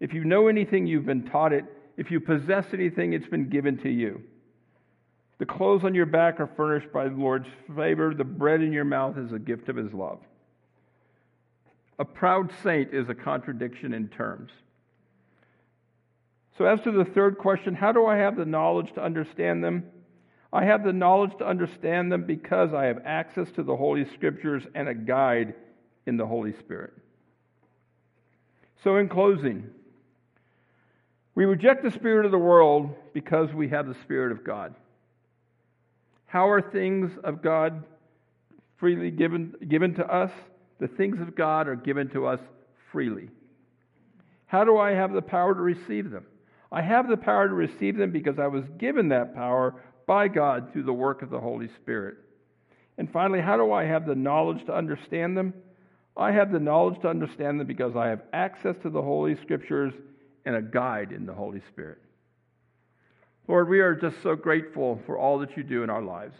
If 0.00 0.14
you 0.14 0.24
know 0.24 0.48
anything, 0.48 0.86
you've 0.86 1.06
been 1.06 1.24
taught 1.24 1.52
it. 1.52 1.64
If 1.96 2.10
you 2.10 2.20
possess 2.20 2.64
anything, 2.72 3.12
it's 3.12 3.28
been 3.28 3.48
given 3.48 3.76
to 3.78 3.90
you. 3.90 4.22
The 5.42 5.46
clothes 5.46 5.82
on 5.82 5.92
your 5.92 6.06
back 6.06 6.38
are 6.38 6.46
furnished 6.46 6.92
by 6.92 7.08
the 7.08 7.16
Lord's 7.16 7.48
favor. 7.74 8.14
The 8.14 8.22
bread 8.22 8.62
in 8.62 8.72
your 8.72 8.84
mouth 8.84 9.18
is 9.18 9.32
a 9.32 9.40
gift 9.40 9.68
of 9.68 9.74
his 9.74 9.92
love. 9.92 10.20
A 11.98 12.04
proud 12.04 12.52
saint 12.62 12.94
is 12.94 13.08
a 13.08 13.14
contradiction 13.16 13.92
in 13.92 14.06
terms. 14.06 14.52
So, 16.56 16.64
as 16.64 16.80
to 16.82 16.92
the 16.92 17.04
third 17.04 17.38
question, 17.38 17.74
how 17.74 17.90
do 17.90 18.06
I 18.06 18.18
have 18.18 18.36
the 18.36 18.44
knowledge 18.44 18.92
to 18.92 19.02
understand 19.02 19.64
them? 19.64 19.82
I 20.52 20.64
have 20.64 20.84
the 20.84 20.92
knowledge 20.92 21.36
to 21.38 21.44
understand 21.44 22.12
them 22.12 22.22
because 22.22 22.72
I 22.72 22.84
have 22.84 23.00
access 23.04 23.50
to 23.56 23.64
the 23.64 23.74
Holy 23.74 24.04
Scriptures 24.14 24.62
and 24.76 24.88
a 24.88 24.94
guide 24.94 25.54
in 26.06 26.16
the 26.16 26.26
Holy 26.26 26.52
Spirit. 26.52 26.92
So, 28.84 28.94
in 28.94 29.08
closing, 29.08 29.70
we 31.34 31.46
reject 31.46 31.82
the 31.82 31.90
Spirit 31.90 32.26
of 32.26 32.30
the 32.30 32.38
world 32.38 32.94
because 33.12 33.52
we 33.52 33.70
have 33.70 33.88
the 33.88 33.96
Spirit 34.04 34.30
of 34.30 34.44
God. 34.44 34.76
How 36.32 36.48
are 36.48 36.62
things 36.62 37.12
of 37.24 37.42
God 37.42 37.84
freely 38.78 39.10
given, 39.10 39.52
given 39.68 39.92
to 39.96 40.06
us? 40.06 40.30
The 40.80 40.88
things 40.88 41.20
of 41.20 41.36
God 41.36 41.68
are 41.68 41.76
given 41.76 42.08
to 42.12 42.24
us 42.24 42.40
freely. 42.90 43.28
How 44.46 44.64
do 44.64 44.78
I 44.78 44.92
have 44.92 45.12
the 45.12 45.20
power 45.20 45.54
to 45.54 45.60
receive 45.60 46.10
them? 46.10 46.24
I 46.72 46.80
have 46.80 47.06
the 47.06 47.18
power 47.18 47.48
to 47.48 47.54
receive 47.54 47.98
them 47.98 48.12
because 48.12 48.38
I 48.38 48.46
was 48.46 48.64
given 48.78 49.10
that 49.10 49.34
power 49.34 49.74
by 50.06 50.28
God 50.28 50.72
through 50.72 50.84
the 50.84 50.92
work 50.94 51.20
of 51.20 51.28
the 51.28 51.38
Holy 51.38 51.68
Spirit. 51.82 52.16
And 52.96 53.12
finally, 53.12 53.42
how 53.42 53.58
do 53.58 53.70
I 53.70 53.84
have 53.84 54.06
the 54.06 54.14
knowledge 54.14 54.64
to 54.64 54.74
understand 54.74 55.36
them? 55.36 55.52
I 56.16 56.32
have 56.32 56.50
the 56.50 56.58
knowledge 56.58 56.98
to 57.02 57.08
understand 57.08 57.60
them 57.60 57.66
because 57.66 57.94
I 57.94 58.08
have 58.08 58.22
access 58.32 58.76
to 58.84 58.88
the 58.88 59.02
Holy 59.02 59.36
Scriptures 59.42 59.92
and 60.46 60.56
a 60.56 60.62
guide 60.62 61.12
in 61.12 61.26
the 61.26 61.34
Holy 61.34 61.60
Spirit. 61.70 61.98
Lord, 63.48 63.68
we 63.68 63.80
are 63.80 63.94
just 63.94 64.16
so 64.22 64.36
grateful 64.36 65.00
for 65.04 65.18
all 65.18 65.38
that 65.40 65.56
you 65.56 65.62
do 65.62 65.82
in 65.82 65.90
our 65.90 66.02
lives. 66.02 66.36